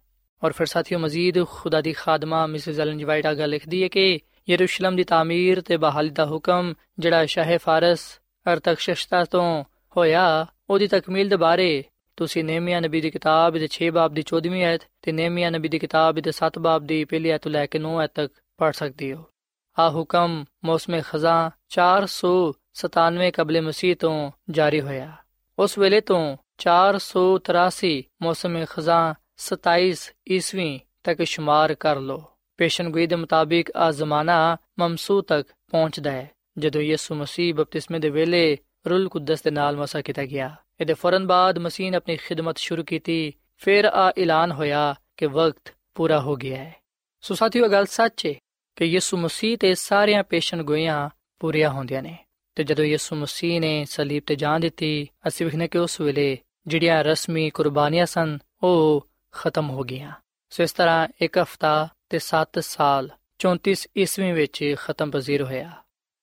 ਔਰ 0.42 0.52
ਫਿਰ 0.52 0.66
ਸਾਥੀਓ 0.66 0.98
ਮਜ਼ੀਦ 0.98 1.44
ਖੁਦਾ 1.44 1.80
ਦੀ 1.80 1.92
ਖਾਦਮਾ 1.92 2.46
ਮਿਸਿਸ 2.46 2.78
ਐਲਨ 2.80 2.98
ਜੀ 2.98 3.04
ਵਾਈਟ 3.04 3.26
ਆਗਾ 3.26 3.46
ਲਿਖਦੀ 3.46 3.82
ਹੈ 3.82 3.88
ਕਿ 3.88 4.20
ਯਰੂਸ਼ਲਮ 4.48 4.96
ਦੀ 4.96 5.04
ਤਾਮੀਰ 5.04 5.60
ਤੇ 5.60 5.76
ਬਹਾਲੀ 5.76 6.10
ਦਾ 6.10 6.26
ਹੁਕਮ 6.26 6.74
ਜਿਹੜਾ 6.98 7.26
ਸ਼ਾਹ 7.26 7.58
ਫਾਰਸ 7.58 8.04
ਅਰਤਖਸ਼ਤਾ 8.46 9.24
ਤੋਂ 9.24 9.64
ਹੋਇਆ 9.96 10.46
ਉਹਦੀ 10.70 10.86
ਤਕਮੀਲ 10.86 11.28
ਦੇ 11.28 11.36
ਬਾਰੇ 11.36 11.82
ਤੁਸੀਂ 12.18 12.44
ਨੇਮੀਆ 12.44 12.80
ਨਬੀ 12.80 13.00
ਦੀ 13.00 13.10
ਕਿਤਾਬ 13.10 13.58
ਦੇ 13.58 13.68
6 13.76 13.90
ਬਾਬ 13.90 14.14
ਦੀ 14.14 14.24
14ਵੀਂ 14.24 14.64
ਆਇਤ 14.64 14.82
ਤੇ 15.02 15.12
ਨੇਮੀਆ 15.12 15.50
ਨਬੀ 15.50 15.68
ਦੀ 15.68 15.78
ਕਿਤਾਬ 15.78 16.20
ਦੇ 16.20 16.32
7 16.38 16.58
ਬਾਬ 16.58 16.86
ਦੀ 16.86 17.04
ਪਹਿਲੀ 17.04 17.30
ਆਇਤ 17.30 17.42
ਤੋਂ 17.42 17.52
ਲੈ 17.52 17.66
ਕੇ 17.66 17.78
9 17.78 17.94
ਆਇਤ 17.98 18.10
ਤੱਕ 18.14 18.32
ਪੜ੍ਹ 18.58 18.72
ਸਕਦੇ 18.72 19.12
ਹੋ 19.14 19.24
ਆ 19.76 19.88
ਹੁਕਮ 19.90 20.44
ਮੌਸਮ 20.64 21.00
ਖਜ਼ਾ 21.00 21.36
497 21.76 23.30
ਕਬਲੇ 23.32 23.60
ਮਸੀਹ 23.60 23.96
ਤੋਂ 23.96 24.14
ਜਾਰੀ 24.50 24.80
ਹੋਇਆ 24.80 25.08
ਉਸ 25.58 25.78
ਵੇਲੇ 25.78 26.00
ਤੋਂ 26.00 26.22
483 26.64 27.92
ਮੌਸਮ 28.22 28.64
ਖਜ਼ਾ 28.70 29.00
27 29.40 29.94
ਈਸਵੀ 30.28 30.80
ਤੱਕ 31.04 31.22
ਸ਼ੁਮਾਰ 31.22 31.74
ਕਰ 31.74 31.96
ਲੋ 31.96 32.24
ਪੇਸ਼ਨਗੋਈ 32.56 33.06
ਦੇ 33.06 33.16
ਮੁਤਾਬਿਕ 33.16 33.70
ਆ 33.76 33.90
ਜ਼ਮਾਨਾ 33.90 34.56
ਮਮਸੂ 34.78 35.20
ਤੱਕ 35.20 35.48
ਪਹੁੰਚਦਾ 35.70 36.10
ਹੈ, 36.10 36.30
ਜਦੋਂ 36.58 36.80
ਯਿਸੂ 36.80 37.14
ਮਸੀਹ 37.14 37.54
ਬਪਤਿਸਮੇ 37.54 37.98
ਦੇ 37.98 38.10
ਵੇਲੇ 38.10 38.58
ਰੂਲ 38.90 39.08
ਕੁਦਸ 39.08 39.42
ਦੇ 39.42 39.50
ਨਾਲ 39.50 39.76
ਮਸਾ 39.76 40.00
ਕੀਤਾ 40.00 40.24
ਗਿਆ। 40.24 40.56
ਇਹਦੇ 40.80 40.94
ਫੌਰਨ 40.94 41.26
ਬਾਅਦ 41.26 41.58
ਮਸੀਹ 41.58 41.90
ਨੇ 41.90 41.96
ਆਪਣੀ 41.96 42.16
ਖਿਦਮਤ 42.16 42.58
ਸ਼ੁਰੂ 42.58 42.84
ਕੀਤੀ, 42.84 43.32
ਫਿਰ 43.56 43.84
ਆ 43.84 44.12
ਐਲਾਨ 44.18 44.52
ਹੋਇਆ 44.52 44.94
ਕਿ 45.16 45.26
ਵਕਤ 45.26 45.74
ਪੂਰਾ 45.94 46.20
ਹੋ 46.20 46.36
ਗਿਆ 46.36 46.56
ਹੈ। 46.56 46.76
ਸੋ 47.20 47.34
ਸਾਥੀਓ 47.34 47.68
ਗੱਲ 47.68 47.86
ਸੱਚ 47.86 48.26
ਹੈ 48.26 48.34
ਕਿ 48.76 48.84
ਯਿਸੂ 48.84 49.16
ਮਸੀਹ 49.16 49.58
ਤੇ 49.58 49.74
ਸਾਰੀਆਂ 49.74 50.22
ਪੇਸ਼ਨਗੋਈਆਂ 50.22 51.10
ਪੂਰੀਆਂ 51.38 51.70
ਹੁੰਦੀਆਂ 51.70 52.02
ਨੇ। 52.02 52.18
ਤੇ 52.54 52.64
ਜਦੋਂ 52.64 52.84
ਯਿਸੂ 52.84 53.16
ਮਸੀਹ 53.16 53.60
ਨੇ 53.60 53.84
ਸਲੀਬ 53.84 54.22
ਤੇ 54.26 54.34
ਜਾਨ 54.34 54.60
ਦਿੱਤੀ, 54.60 55.08
ਅਸੀਂ 55.28 55.46
ਵਿਖਨੇ 55.46 55.68
ਕਿ 55.68 55.78
ਉਸ 55.78 56.00
ਵੇਲੇ 56.00 56.38
ਜਿਹੜੀਆਂ 56.66 57.04
ਰਸਮੀ 57.04 57.50
ਕੁਰਬਾਨੀਆਂ 57.50 58.06
ਸਨ, 58.06 58.38
ਉਹ 58.62 59.09
ਖਤਮ 59.32 59.70
ਹੋ 59.70 59.82
ਗਈਆਂ। 59.82 60.12
ਸੋ 60.50 60.62
ਇਸ 60.62 60.72
ਤਰ੍ਹਾਂ 60.72 61.08
ਇੱਕ 61.20 61.38
ਹਫਤਾ 61.38 61.88
ਤੇ 62.08 62.18
7 62.18 62.60
ਸਾਲ 62.60 63.10
34 63.38 63.88
ਈਸਵੀ 63.96 64.32
ਵਿੱਚ 64.32 64.74
ਖਤਮ 64.78 65.10
ਪਜ਼ੀਰ 65.10 65.42
ਹੋਇਆ। 65.42 65.70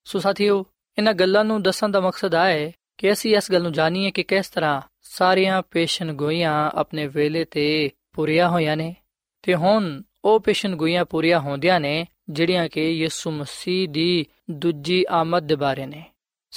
ਸੋ 0.04 0.20
ਸਾਥੀਓ, 0.20 0.66
ਇਹਨਾਂ 0.98 1.14
ਗੱਲਾਂ 1.14 1.46
ਨੂੰ 1.46 1.64
ਦੱਸਣ 1.64 1.90
ਦਾ 1.90 2.02
ਮਕਸਦ 2.02 2.36
ਆ 2.36 2.46
ਹੈ 2.46 2.72
ਕਿ 2.98 3.12
ਅਸੀਂ 3.12 3.38
ਇਸ 3.38 3.52
ਗੱਲ 3.52 3.64
ਨੂੰ 3.64 3.72
ਜਾਣੀਏ 3.72 4.12
ਕਿ 4.12 4.24
ਕਿਸ 4.24 4.50
ਤਰ੍ਹਾਂ 4.50 4.82
ਸਾਰੀਆਂ 5.02 5.62
ਪੇਸ਼ਨ 5.62 6.14
ਗੋਈਆਂ 6.14 6.72
ਆਪਣੇ 6.74 7.08
ਵੇਲੇ 7.08 7.46
ਤੇ 7.46 7.92
ਪੂਰੀਆਂ 8.14 8.50
ਹੋਈਆਂ 8.50 8.78
ਨੇ 8.78 8.96
ਤੇ 9.42 9.56
ਹੁਣ 9.56 10.02
ਉਹ 10.26 10.40
ਪੇਸ਼ਨ 10.40 10.76
ਗੋਈਆਂ 10.76 11.06
ਪੂਰੀਆਂ 11.06 11.40
ਹੁੰਦੀਆਂ 11.40 11.80
ਨੇ 11.80 12.08
ਜਿਹੜੀਆਂ 12.30 12.70
ਕਿ 12.70 12.90
ਯਿਸੂ 12.90 13.32
ਮਸੀਹ 13.32 13.90
ਦੀ 13.90 14.26
ਦੂਜੀ 14.52 15.06
ਆਮਦ 15.10 15.48
ਦੇ 15.48 15.56
ਬਾਰੇ 15.56 15.86
ਨੇ। 15.86 16.06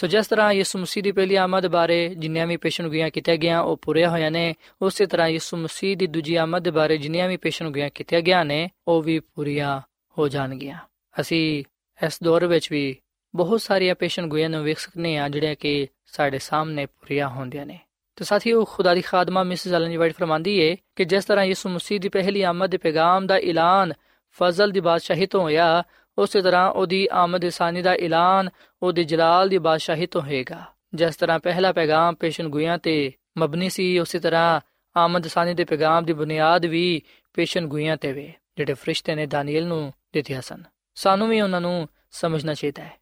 ਸੋ 0.01 0.07
ਜਿਸ 0.07 0.27
ਤਰ੍ਹਾਂ 0.27 0.53
ਯਿਸੂ 0.53 0.79
ਮਸੀਹ 0.79 1.03
ਦੀ 1.03 1.13
ਪਹਿਲੀ 1.13 1.35
ਆਮਦ 1.35 1.67
ਬਾਰੇ 1.67 2.15
ਜਿੰਨੀਆਂ 2.19 2.47
ਵੀ 2.47 2.57
ਪੇਸ਼ਨਗੋਈਆਂ 2.57 3.11
ਕੀਤੀਆਂ 3.11 3.37
ਗਿਆ 3.37 3.61
ਉਹ 3.61 3.77
ਪੂਰੀਆਂ 3.77 4.11
ਹੋਈਆਂ 4.11 4.31
ਨੇ, 4.31 4.55
ਉਸੇ 4.83 5.07
ਤਰ੍ਹਾਂ 5.07 5.29
ਯਿਸੂ 5.29 5.57
ਮਸੀਹ 5.57 5.97
ਦੀ 5.97 6.07
ਦੂਜੀ 6.07 6.35
ਆਮਦ 6.35 6.63
ਦੇ 6.63 6.71
ਬਾਰੇ 6.71 6.97
ਜਿੰਨੀਆਂ 6.97 7.29
ਵੀ 7.29 7.37
ਪੇਸ਼ਨਗੋਈਆਂ 7.37 7.91
ਕੀਤੀਆਂ 7.91 8.21
ਗਿਆ 8.21 8.45
ਨੇ, 8.45 8.71
ਉਹ 8.89 9.03
ਵੀ 9.03 9.19
ਪੂਰੀਆਂ 9.19 9.81
ਹੋ 10.19 10.29
ਜਾਣਗੀਆਂ। 10.29 10.79
ਅਸੀਂ 11.21 11.65
ਇਸ 12.07 12.19
ਦੌਰ 12.23 12.47
ਵਿੱਚ 12.47 12.73
ਵੀ 12.73 12.97
ਬਹੁਤ 13.35 13.61
ਸਾਰੀਆਂ 13.61 13.95
ਪੇਸ਼ਨਗੋਈਆਂ 13.95 14.51
ਨੂੰ 14.51 14.65
ਵੇਖ 14.65 14.79
ਸਕਨੇ 14.79 15.19
ਆ 15.19 15.29
ਜਿਹੜੀਆਂ 15.29 15.55
ਕਿ 15.55 15.89
ਸਾਡੇ 16.07 16.39
ਸਾਹਮਣੇ 16.39 16.87
ਪੂਰੀਆਂ 16.87 17.29
ਹੁੰਦੀਆਂ 17.29 17.67
ਨੇ। 17.67 17.79
ਤੇ 18.17 18.25
ਸਾਥੀਓ, 18.25 18.65
ਖੁਦਾ 18.65 18.95
ਦੀ 18.95 19.01
ਖਾਦਮਾ 19.01 19.43
ਮਿਸਿਸ 19.43 19.73
ਐਲਨ 19.73 19.99
ਵਾਈਟ 19.99 20.15
ਫਰਮਾਂਦੀ 20.15 20.59
ਏ 20.59 20.77
ਕਿ 20.97 21.05
ਜਿਸ 21.05 21.25
ਤਰ੍ਹਾਂ 21.25 21.45
ਯਿਸੂ 21.45 21.69
ਮਸੀਹ 21.69 22.01
ਦੀ 22.01 22.09
ਪਹਿਲੀ 22.09 22.43
ਆਮਦ 22.43 22.71
ਦੇ 22.71 22.77
ਪੈਗਾਮ 22.77 23.27
ਦਾ 23.27 23.37
ਐਲਾਨ 23.37 23.93
ਫਜ਼ਲ 24.31 24.71
ਦੀ 24.71 24.81
ਬਾਦਸ਼ਾਹੀ 24.81 25.27
ਤੋਂ 25.27 25.43
ਹੋਇਆ 25.43 25.83
ਉਸੇ 26.21 26.43
ਤਰ੍ਹਾਂ 26.43 26.71
ਉਹਦੀ 26.71 27.09
ਆਮਦ 27.13 27.49
ਸਾਨੀ 27.49 27.83
ਦਾ 27.83 27.93
ਐਲਾਨ 27.93 28.51
ਉਹਦੇ 28.83 29.05
ਜਲਾਲ 29.05 29.49
ਦੀ 29.49 29.59
ਬਾਦਸ਼ਾਹੀ 29.59 30.07
ਤੋਂ 30.07 30.23
ਹੋਏਗਾ। 30.23 30.65
ਜਿਸ 30.95 31.17
ਤਰ੍ਹਾਂ 31.17 31.39
ਪਹਿਲਾ 31.39 31.73
ਪੈਗਾਮ 31.73 32.15
ਪੇਸ਼ਨਗੋਈਆਂ 32.15 32.79
ਤੇ 32.79 33.13
ਮਬਨੀ 33.39 33.69
ਸੀ, 33.69 33.99
ਉਸੇ 33.99 34.19
ਤਰ੍ਹਾਂ 34.19 34.61
ਆਮਦ 34.97 35.27
ਸਾਨੀ 35.27 35.55
ਦੇ 35.55 35.65
ਪੈਗਾਮ 35.65 36.05
ਦੀ 36.05 36.13
ਬੁਨਿਆਦ 36.13 36.67
ਵੀ 36.67 37.03
ਪੇਸ਼ਨਗੋਈਆਂ 37.35 37.97
ਤੇ 37.97 38.13
ਵੇ, 38.13 38.33
ਜਿਹੜੇ 38.57 38.75
ਫਰਿਸ਼ਤੇ 38.75 39.15
ਨੇ 39.15 39.27
ਦਾਨੀਏਲ 39.27 39.67
ਨੂੰ 39.67 39.93
ਦਿੱਤੀਆਂ 40.13 40.43
ਸਨ। 40.43 40.63
ਸਾਨੂੰ 40.95 41.29
ਵੀ 41.29 41.41
ਉਹਨਾਂ 41.41 41.61
ਨੂੰ 41.61 41.89
ਸਮਝਣਾ 42.11 42.55
ਚਾਹੀਦਾ 42.55 42.85
ਹੈ। 42.85 42.93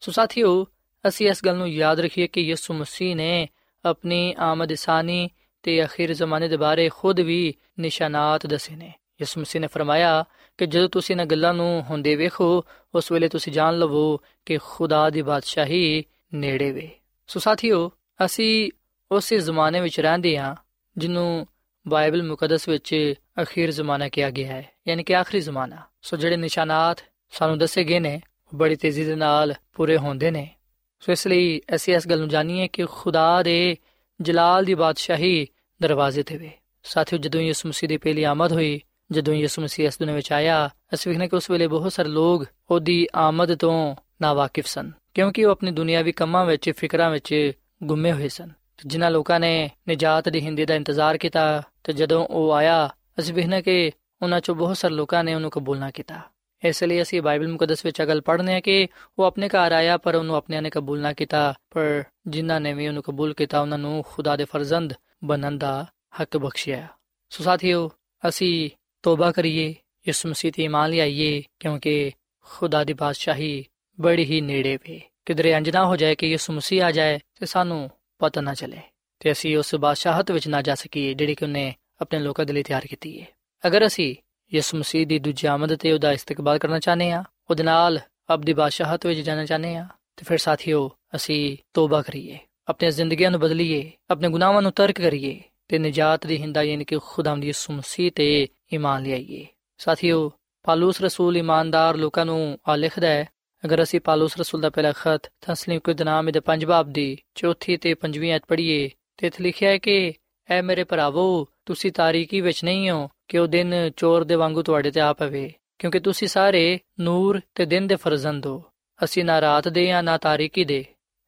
ਸੋ 0.00 0.12
ਸਾਥੀਓ, 0.12 0.66
ਅਸੀਂ 1.08 1.30
ਇਸ 1.30 1.44
ਗੱਲ 1.44 1.56
ਨੂੰ 1.56 1.68
ਯਾਦ 1.68 2.00
ਰੱਖੀਏ 2.00 2.26
ਕਿ 2.26 2.40
ਯਿਸੂ 2.40 2.74
ਮਸੀਹ 2.74 3.16
ਨੇ 3.16 3.48
ਆਪਣੀ 3.84 4.34
ਆਮਦ 4.38 4.74
ਸਾਨੀ 4.74 5.30
ਤੇ 5.62 5.84
ਅਖੀਰ 5.84 6.14
ਜ਼ਮਾਨੇ 6.14 6.48
ਦੇ 6.48 6.56
ਬਾਰੇ 6.56 6.90
ਖੁਦ 6.94 7.20
ਵੀ 7.20 7.54
ਨਿਸ਼ਾਨਾਤ 7.80 8.46
ਦੱਸੇ 8.46 8.76
ਨੇ। 8.76 8.92
ਯਿਸੂ 9.20 9.40
ਮਸੀਹ 9.40 9.60
ਨੇ 9.60 9.66
ਫਰਮਾਇਆ 9.66 10.24
ਕਿ 10.58 10.66
ਜਦੋਂ 10.66 10.88
ਤੁਸੀਂ 10.88 11.14
ਇਹਨਾਂ 11.14 11.26
ਗੱਲਾਂ 11.26 11.54
ਨੂੰ 11.54 11.84
ਹੁੰਦੇ 11.90 12.16
ਵੇਖੋ, 12.16 12.64
ਉਸ 12.94 13.12
ਵੇਲੇ 13.12 13.28
ਤੁਸੀਂ 13.28 13.52
ਜਾਣ 13.52 13.78
ਲਵੋ 13.78 14.20
ਕਿ 14.46 14.58
ਖੁਦਾ 14.64 15.10
ਦੀ 15.10 15.22
ਬਾਦਸ਼ਾਹੀ 15.22 16.04
ਨੇੜੇ 16.34 16.72
ਵੇ। 16.72 16.90
ਸੋ 17.26 17.40
ਸਾਥੀਓ, 17.40 17.92
ਅਸੀਂ 18.24 18.70
ਉਸੇ 19.12 19.38
ਜ਼ਮਾਨੇ 19.38 19.80
ਵਿੱਚ 19.80 20.00
ਰਹਿੰਦੇ 20.00 20.38
ਹਾਂ 20.38 20.56
ਜਿਹਨੂੰ 20.98 21.46
ਬਾਈਬਲ 21.88 22.22
ਮੁਕੱਦਸ 22.22 22.68
ਵਿੱਚ 22.68 23.14
ਅਖੀਰ 23.42 23.70
ਜ਼ਮਾਨਾ 23.70 24.08
ਕਿਹਾ 24.08 24.30
ਗਿਆ 24.30 24.48
ਹੈ, 24.48 24.68
ਯਾਨੀ 24.88 25.04
ਕਿ 25.04 25.16
ਆਖਰੀ 25.16 25.40
ਜ਼ਮਾਨਾ। 25.40 25.76
ਸੋ 26.02 26.16
ਜਿਹੜੇ 26.16 26.36
ਨਿਸ਼ਾਨਾਤ 26.36 26.98
ਸਾਨੂੰ 27.30 27.58
ਦੱਸੇ 27.58 27.84
ਗਏ 27.84 27.98
ਨੇ, 27.98 28.20
ਉਹ 28.52 28.58
ਬੜੀ 28.58 28.76
ਤੇਜ਼ੀ 28.76 29.04
ਦੇ 29.04 29.14
ਨਾਲ 29.14 29.54
ਪੂਰੇ 29.72 29.96
ਹੁੰਦੇ 29.96 30.30
ਨੇ। 30.30 30.54
ਸੋ 31.00 31.12
ਇਸ 31.12 31.26
ਲਈ 31.26 31.60
ਅਸੀਂ 31.74 31.94
ਇਸ 31.94 32.08
ਗੱਲ 32.08 32.18
ਨੂੰ 32.18 32.28
ਜਾਣੀਏ 32.28 32.68
ਕਿ 32.68 32.86
ਖੁਦਾ 32.90 33.42
ਦੇ 33.42 33.76
ਜਲਾਲ 34.20 34.64
ਦੀ 34.64 34.74
ਬਾਦਸ਼ਾਹੀ 34.74 35.46
ਦਰਵਾਜ਼ੇ 35.82 36.22
ਤੇ 36.22 36.36
ਵੇ। 36.36 36.50
ਸਾਥੀਓ, 36.82 37.18
ਜਦੋਂ 37.18 37.40
ਯਿਸੂ 37.40 37.68
ਮਸੀਹ 37.68 37.88
ਦੀ 37.88 37.96
ਪਹਿਲੀ 37.96 38.22
ਆਮਦ 38.22 38.52
ਹੋਈ 38.52 38.80
ਜਦੋਂ 39.10 39.34
ਯਿਸੂ 39.34 39.62
ਮਸੀਹ 39.62 39.86
ਇਸ 39.86 39.98
ਦੁਨੀਆਂ 39.98 40.16
ਵਿੱਚ 40.16 40.32
ਆਇਆ, 40.32 40.70
ਅਸੀਂ 40.94 41.12
ਵੇਖਨੇ 41.12 41.28
ਕਿ 41.28 41.36
ਉਸ 41.36 41.50
ਵੇਲੇ 41.50 41.66
ਬਹੁਤ 41.66 41.92
ਸਾਰੇ 41.92 42.08
ਲੋਕ 42.08 42.44
ਉਹਦੀ 42.70 43.06
ਆਮਦ 43.14 43.54
ਤੋਂ 43.54 43.96
ਨਾਵਾਕਿਫ 44.22 44.66
ਸਨ, 44.66 44.92
ਕਿਉਂਕਿ 45.14 45.44
ਉਹ 45.44 45.50
ਆਪਣੀ 45.50 45.70
ਦੁਨਿਆਵੀ 45.70 46.12
ਕੰਮਾਂ 46.12 46.44
ਵਿੱਚ, 46.44 46.70
ਫਿਕਰਾਂ 46.76 47.10
ਵਿੱਚ 47.10 47.52
ਗੁੰਮੇ 47.82 48.12
ਹੋਏ 48.12 48.28
ਸਨ। 48.28 48.50
ਜਿਨ੍ਹਾਂ 48.86 49.10
ਲੋਕਾਂ 49.10 49.40
ਨੇ 49.40 49.70
ਨਜਾਤ 49.90 50.28
ਦੀ 50.28 50.40
ਹਿੰਦੀ 50.40 50.64
ਦਾ 50.64 50.74
ਇੰਤਜ਼ਾਰ 50.74 51.18
ਕੀਤਾ, 51.18 51.62
ਤੇ 51.84 51.92
ਜਦੋਂ 51.92 52.26
ਉਹ 52.26 52.52
ਆਇਆ, 52.52 52.90
ਅਸੀਂ 53.18 53.34
ਵੇਖਨੇ 53.34 53.62
ਕਿ 53.62 53.90
ਉਹਨਾਂ 54.22 54.40
ਚੋਂ 54.40 54.54
ਬਹੁਤ 54.54 54.76
ਸਾਰੇ 54.76 54.94
ਲੋਕਾਂ 54.94 55.24
ਨੇ 55.24 55.34
ਉਹਨੂੰ 55.34 55.50
ਕਬੂਲ 55.50 55.78
ਨਾ 55.78 55.90
ਕੀਤਾ। 55.90 56.20
ਇਸ 56.64 56.84
ਲਈ 56.84 57.02
ਅਸੀਂ 57.02 57.22
ਬਾਈਬਲ 57.22 57.48
ਮੁਕੱਦਸ 57.48 57.84
ਵਿੱਚ 57.84 58.02
ਅਗਲ 58.02 58.20
ਪੜ੍ਹਨੇ 58.20 58.54
ਆ 58.54 58.60
ਕਿ 58.60 58.88
ਉਹ 59.18 59.24
ਆਪਣੇ 59.24 59.48
ਘਰ 59.48 59.72
ਆਇਆ, 59.72 59.96
ਪਰ 59.96 60.14
ਉਹਨੂੰ 60.14 60.36
ਆਪਣਿਆਂ 60.36 60.62
ਨੇ 60.62 60.70
ਕਬੂਲ 60.70 61.00
ਨਾ 61.00 61.12
ਕੀਤਾ, 61.12 61.54
ਪਰ 61.70 62.04
ਜਿਨ੍ਹਾਂ 62.26 62.60
ਨੇ 62.60 62.72
ਵੀ 62.72 62.88
ਉਹਨੂੰ 62.88 63.02
ਕਬੂਲ 63.02 63.34
ਕੀਤਾ, 63.34 63.60
ਉਹਨਾਂ 63.60 63.78
ਨੂੰ 63.78 64.04
ਖੁਦਾ 64.08 64.36
ਦੇ 64.36 64.44
ਫਰਜ਼ੰਦ 64.44 64.94
ਬਣਨ 65.24 65.58
ਦਾ 65.58 65.86
ਹੱਕ 66.20 66.36
ਬਖਸ਼ਿਆ। 66.36 66.86
ਸੋ 67.30 67.44
ਸਾਥੀਓ, 67.44 67.90
ਅਸੀਂ 68.28 68.70
ਤੋਬਾ 69.06 69.30
ਕਰੀਏ 69.32 69.74
ਯਿਸੂ 70.08 70.28
ਮਸੀਹ 70.28 70.52
ਤੇ 70.52 70.64
ਇਮਾਨ 70.64 70.90
ਲਿਆਈਏ, 70.90 71.42
ਕਿਉਂਕਿ 71.60 72.10
ਖੁਦਾ 72.46 72.84
ਦੀ 72.84 72.92
ਬਾਦਸ਼ਾਹੀ 72.92 73.64
ਬੜੀ 74.00 74.24
ਹੀ 74.24 74.40
ਨੇੜੇ 74.40 74.76
ਵੇ। 74.76 75.00
ਕਿਧਰੇ 75.26 75.56
ਅੰਜਨਾ 75.56 75.84
ਹੋ 75.86 75.96
ਜਾਏ 75.96 76.14
ਕਿ 76.14 76.26
ਯਿਸੂ 76.26 76.52
ਮਸੀਹ 76.52 76.82
ਆ 76.82 76.90
ਜਾਏ 76.90 77.18
ਤੇ 77.38 77.46
ਸਾਨੂੰ 77.46 77.90
ਪਤਾ 78.18 78.40
ਨਾ 78.40 78.54
ਚੱਲੇ 78.54 78.78
ਤੇ 79.20 79.32
ਅਸੀਂ 79.32 79.56
ਉਸ 79.58 79.74
ਬਾਦਸ਼ਾਹਤ 79.74 80.30
ਵਿੱਚ 80.30 80.48
ਨਾ 80.48 80.62
ਜਾ 80.62 80.74
ਸਕੀਏ, 80.74 81.14
ਜਿਹੜੀ 81.14 81.34
ਕਿ 81.34 81.44
ਉਹਨੇ 81.44 81.74
ਆਪਣੇ 82.00 82.18
ਲੋਕਾਂ 82.20 82.46
ਦੇ 82.46 82.52
ਲਈ 82.52 82.62
ਤਿਆਰ 82.62 82.86
ਕੀਤੀ 82.86 83.20
ਹੈ 83.20 83.26
ਅਗਰ 83.66 83.86
ਅਸੀਂ 83.86 84.14
ਯਿਸੂ 84.54 84.78
ਮਸੀਹ 84.78 85.06
ਦੀ 85.06 85.18
ਦੂਜੀ 85.18 85.46
ਆਮਦ 85.46 85.76
ਤੇ 85.76 85.92
ਉਹਦਾ 85.92 86.12
ਇਸਤਕਬਾਲ 86.12 86.58
ਕਰਨਾ 86.58 86.78
ਚਾਹਨੇ 86.78 87.10
ਆ 87.12 87.24
ਉਹਦੇ 87.50 87.62
ਨਾਲ 87.62 88.00
ਅਬਦੀ 88.34 88.52
ਬਾਦਸ਼ਾਹਤ 88.52 89.06
ਵਿੱਚ 89.06 89.20
ਜਾਣਾ 89.20 89.44
ਚਾਹਨੇ 89.44 89.76
ਆ 89.76 89.86
ਤੇ 90.16 90.24
ਫਿਰ 90.24 90.38
ਸਾਥੀਓ 90.38 90.90
ਅਸੀਂ 91.16 91.56
ਤੋਬਾ 91.74 92.02
ਕਰੀਏ, 92.02 92.38
ਆਪਣੀਆਂ 92.68 92.92
ਜ਼ਿੰਦਗੀਆਂ 92.92 93.30
ਨੂੰ 93.30 93.40
ਬਦਲੀਏ, 93.40 93.90
ਆਪਣੇ 94.10 94.28
ਗੁਨਾਹਾਂ 94.28 94.62
ਨੂੰ 94.62 94.72
ਤਰਕ 94.72 95.00
ਕਰੀਏ 95.00 95.40
ਤੇ 95.68 95.78
ਨਜਾਤ 95.78 96.26
ਦੀ 96.26 96.36
ਹਿੰਦਾ 96.36 96.62
ਯਾਨੀ 96.62 96.84
ਕਿ 96.84 96.98
ਖੁਦਾਮ 97.04 97.40
ਦੀ 97.40 97.46
ਯਿਸੂ 97.46 97.72
ਮਸੀਹ 97.72 98.12
ਤੇ 98.14 98.48
ਈਮਾਨ 98.74 99.02
ਲਿਆਈਏ। 99.02 99.46
ਸਾਥੀਓ, 99.78 100.32
ਪਾਲੂਸ 100.62 101.02
ਰਸੂਲ 101.02 101.36
ਇਮਾਨਦਾਰ 101.36 101.96
ਲੋਕਾਂ 101.96 102.26
ਨੂੰ 102.26 102.58
ਆ 102.68 102.76
ਲਿਖਦਾ 102.76 103.08
ਹੈ, 103.08 103.28
ਅਗਰ 103.64 103.82
ਅਸੀਂ 103.82 104.00
ਪਾਲੂਸ 104.00 104.36
ਰਸੂਲ 104.36 104.60
ਦਾ 104.60 104.70
ਪਹਿਲਾ 104.70 104.92
ਖਤ 104.92 105.32
ਤਸਲੀਮ 105.40 105.80
ਕੁਦ 105.80 106.02
ਨਾਮ 106.02 106.30
ਦੇ 106.30 106.40
ਪੰਜ 106.40 106.64
ਬਾਬ 106.64 106.92
ਦੀ 106.92 107.18
ਚੌਥੀ 107.34 107.76
ਤੇ 107.76 107.94
ਪੰਜਵੀਂ 107.94 108.32
ਐਤ 108.32 108.42
ਪੜ੍ਹੀਏ, 108.48 108.90
ਤੇ 109.16 109.26
ਇੱਥੇ 109.26 109.44
ਲਿਖਿਆ 109.44 109.70
ਹੈ 109.70 109.78
ਕਿ, 109.78 110.12
ਐ 110.50 110.62
ਮੇਰੇ 110.62 110.84
ਭਰਾਵੋ, 110.84 111.46
ਤੁਸੀਂ 111.66 111.92
ਤਾਰੀਕੀ 111.92 112.40
ਵਿੱਚ 112.40 112.64
ਨਹੀਂ 112.64 112.90
ਹੋ, 112.90 113.08
ਕਿ 113.28 113.38
ਉਹ 113.38 113.46
ਦਿਨ 113.46 113.90
ਚੋਰ 113.96 114.24
ਦੇ 114.24 114.34
ਵਾਂਗੂ 114.34 114.62
ਤੁਹਾਡੇ 114.62 114.90
ਤੇ 114.90 115.00
ਆ 115.00 115.12
ਪਵੇ, 115.12 115.52
ਕਿਉਂਕਿ 115.78 116.00
ਤੁਸੀਂ 116.00 116.28
ਸਾਰੇ 116.28 116.78
ਨੂਰ 117.00 117.40
ਤੇ 117.54 117.64
ਦਿਨ 117.64 117.86
ਦੇ 117.86 117.96
ਫਰਜ਼ੰਦ 117.96 118.46
ਹੋ। 118.46 118.62
ਅਸੀਂ 119.04 119.24
ਨਾ 119.24 119.40
ਰਾਤ 119.40 119.68
ਦੇ 119.68 119.90
ਆ, 119.90 120.02
ਨਾ 120.02 120.18
ਤਾਰੀਕੀ 120.18 120.64
ਦੇ। 120.64 120.84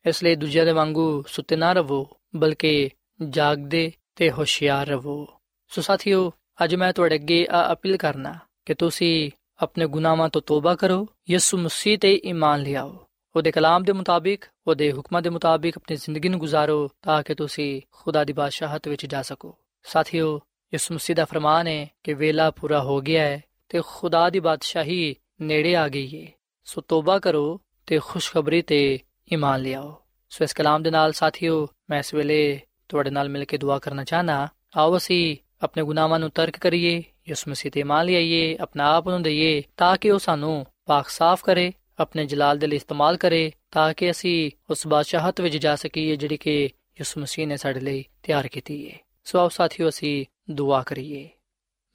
ਇਸ 0.06 0.22
ਲਈ 0.24 0.34
ਦੂਜਿਆਂ 0.34 0.64
ਦੇ 0.64 0.72
ਵਾਂਗੂ 0.72 1.24
ਸੁੱਤੇ 1.28 1.56
ਨਾ 1.56 1.72
ਰਹੋ 1.72 2.08
ਬਲਕਿ 2.36 2.90
ਜਾਗਦੇ 3.28 3.92
ਤੇ 4.16 4.30
ਹੁਸ਼ਿਆਰ 4.30 4.86
ਰਹੋ 4.86 5.26
ਸੋ 5.68 5.82
ਸਾਥੀਓ 5.82 6.32
ਅੱਜ 6.64 6.74
ਮੈਂ 6.74 6.92
ਤੁਹਾਡੇ 6.92 7.14
ਅੱਗੇ 7.14 7.46
ਆ 7.50 7.72
ਅਪੀਲ 7.72 7.96
ਕਰਨਾ 7.96 8.38
ਕਿ 8.66 8.74
ਤੁਸੀਂ 8.74 9.30
ਆਪਣੇ 9.62 9.86
ਗੁਨਾਹਾਂ 9.86 10.28
ਤੋਂ 10.28 10.42
ਤੋਬਾ 10.42 10.74
ਕਰੋ, 10.74 11.08
ਯਿਸੂ 11.30 11.58
ਮਸੀਹ 11.58 11.98
ਤੇ 11.98 12.20
ਈਮਾਨ 12.24 12.60
ਲਿਆਓ। 12.60 13.06
ਉਹਦੇ 13.36 13.50
ਕਲਾਮ 13.50 13.82
ਦੇ 13.82 13.92
ਮੁਤਾਬਿਕ, 13.92 14.44
ਉਹਦੇ 14.66 14.92
ਹੁਕਮਾਂ 14.92 15.22
ਦੇ 15.22 15.30
ਮੁਤਾਬਿਕ 15.30 15.76
ਆਪਣੀ 15.76 15.96
ਜ਼ਿੰਦਗੀ 15.96 16.28
ਨੂੰ 16.28 16.40
ਗੁਜ਼ਾਰੋ 16.40 16.88
ਤਾਂ 17.02 17.22
ਕਿ 17.22 17.34
ਤੁਸੀਂ 17.34 17.82
ਖੁਦਾ 17.92 18.24
ਦੀ 18.24 18.32
ਬਾਦਸ਼ਾਹਤ 18.32 18.88
ਵਿੱਚ 18.88 19.06
ਜਾ 19.06 19.22
ਸਕੋ। 19.22 19.56
ਸਾਥੀਓ, 19.82 20.40
ਯਿਸੂ 20.74 20.94
ਮਸੀਹ 20.94 21.16
ਦਾ 21.16 21.24
ਫਰਮਾਨ 21.24 21.66
ਹੈ 21.66 21.86
ਕਿ 22.04 22.14
ਵੇਲਾ 22.14 22.50
ਪੂਰਾ 22.50 22.82
ਹੋ 22.82 23.00
ਗਿਆ 23.00 23.22
ਹੈ 23.22 23.44
ਤੇ 23.68 23.82
ਖੁਦਾ 23.86 24.30
ਦੀ 24.30 24.40
ਬਾਦਸ਼ਾਹੀ 24.40 25.16
ਨੇੜੇ 25.40 25.76
ਆ 25.76 25.88
ਗਈ 25.88 26.22
ਹੈ 26.22 26.32
ਸੋ 26.64 26.80
ਤੋਬਾ 26.80 27.18
ਕਰੋ 27.18 27.60
ਤੇ 27.86 27.98
ਖੁਸ਼ਖਬਰੀ 27.98 28.62
ਤੇ 28.62 28.98
ਈਮਾਨ 29.32 29.60
ਲਿਆਓ। 29.60 30.02
ਸੋ 30.30 30.44
ਇਸ 30.44 30.52
ਕਲਾਮ 30.52 30.82
ਦੇ 30.82 30.90
ਨਾਲ 30.90 31.12
ਸਾਥੀਓ, 31.12 31.68
ਮੈਂ 31.90 31.98
ਇਸ 31.98 32.14
ਵੇਲੇ 32.14 32.60
ਤੁਹਾਡੇ 32.88 33.10
ਨਾਲ 33.10 33.28
ਮਿਲ 33.28 33.44
ਕੇ 33.44 33.58
ਦੁਆ 33.58 33.78
ਕਰਨਾ 33.78 34.04
ਚਾਹਨਾ 34.04 34.48
ਆਓ 34.76 34.96
ਅਸੀਂ 34.96 35.36
ਆਪਣੇ 35.62 35.82
ਗੁਨਾਹਾਂ 35.82 36.18
ਨੂੰ 36.18 36.30
ਤਰਕ 36.30 36.58
ਕਰੀਏ 36.58 37.02
ਯਿਸੂ 37.28 37.50
ਮਸੀਹ 37.50 37.72
ਤੇ 37.72 37.80
ਈਮਾਨ 37.80 38.06
ਲਿਆਈਏ, 38.06 38.56
ਆਪਣਾ 38.60 38.96
ਆਪ 38.96 39.08
ਨੂੰ 39.08 39.22
ਦਈਏ, 39.22 39.62
ਤਾਂ 39.76 39.96
ਕਿ 39.96 40.10
ਉਹ 40.10 40.18
ਸਾਨੂੰ 40.18 40.66
ਪਾਕ 40.86 41.08
ਸਾਫ਼ 41.08 41.44
ਕਰੇ, 41.44 41.72
ਆਪਣੇ 41.98 42.26
ਜਲਾਲ 42.26 42.58
ਦੇ 42.58 42.66
ਲਈ 42.66 42.76
ਇਸਤੇਮਾਲ 42.76 43.16
ਕਰੇ, 43.16 43.52
ਤਾਂ 43.70 43.94
ਕਿ 43.94 44.10
ਅਸੀਂ 44.10 44.50
ਉਸ 44.70 44.86
ਬਾਦਸ਼ਾਹਤ 44.86 45.40
ਵਿੱਚ 45.40 45.56
ਜਾ 45.56 45.76
ਸਕੀਏ 45.76 46.16
ਜਿਹੜੀ 46.16 46.36
ਕਿ 46.36 46.64
ਯਿਸੂ 46.64 47.20
ਮਸੀਹ 47.20 47.46
ਨੇ 47.46 47.56
ਸਾਡੇ 47.56 47.80
ਲਈ 47.80 48.04
ਤਿਆਰ 48.22 48.48
ਕੀਤੀ 48.48 48.90
ਹੈ 48.90 48.98
ਸੋ 49.24 49.38
ਆਓ 49.38 49.48
ਸਾਥੀਓ, 49.48 49.88
ਅਸੀਂ 49.88 50.26
ਦੁਆ 50.50 50.82
ਕਰੀਏ। 50.82 51.28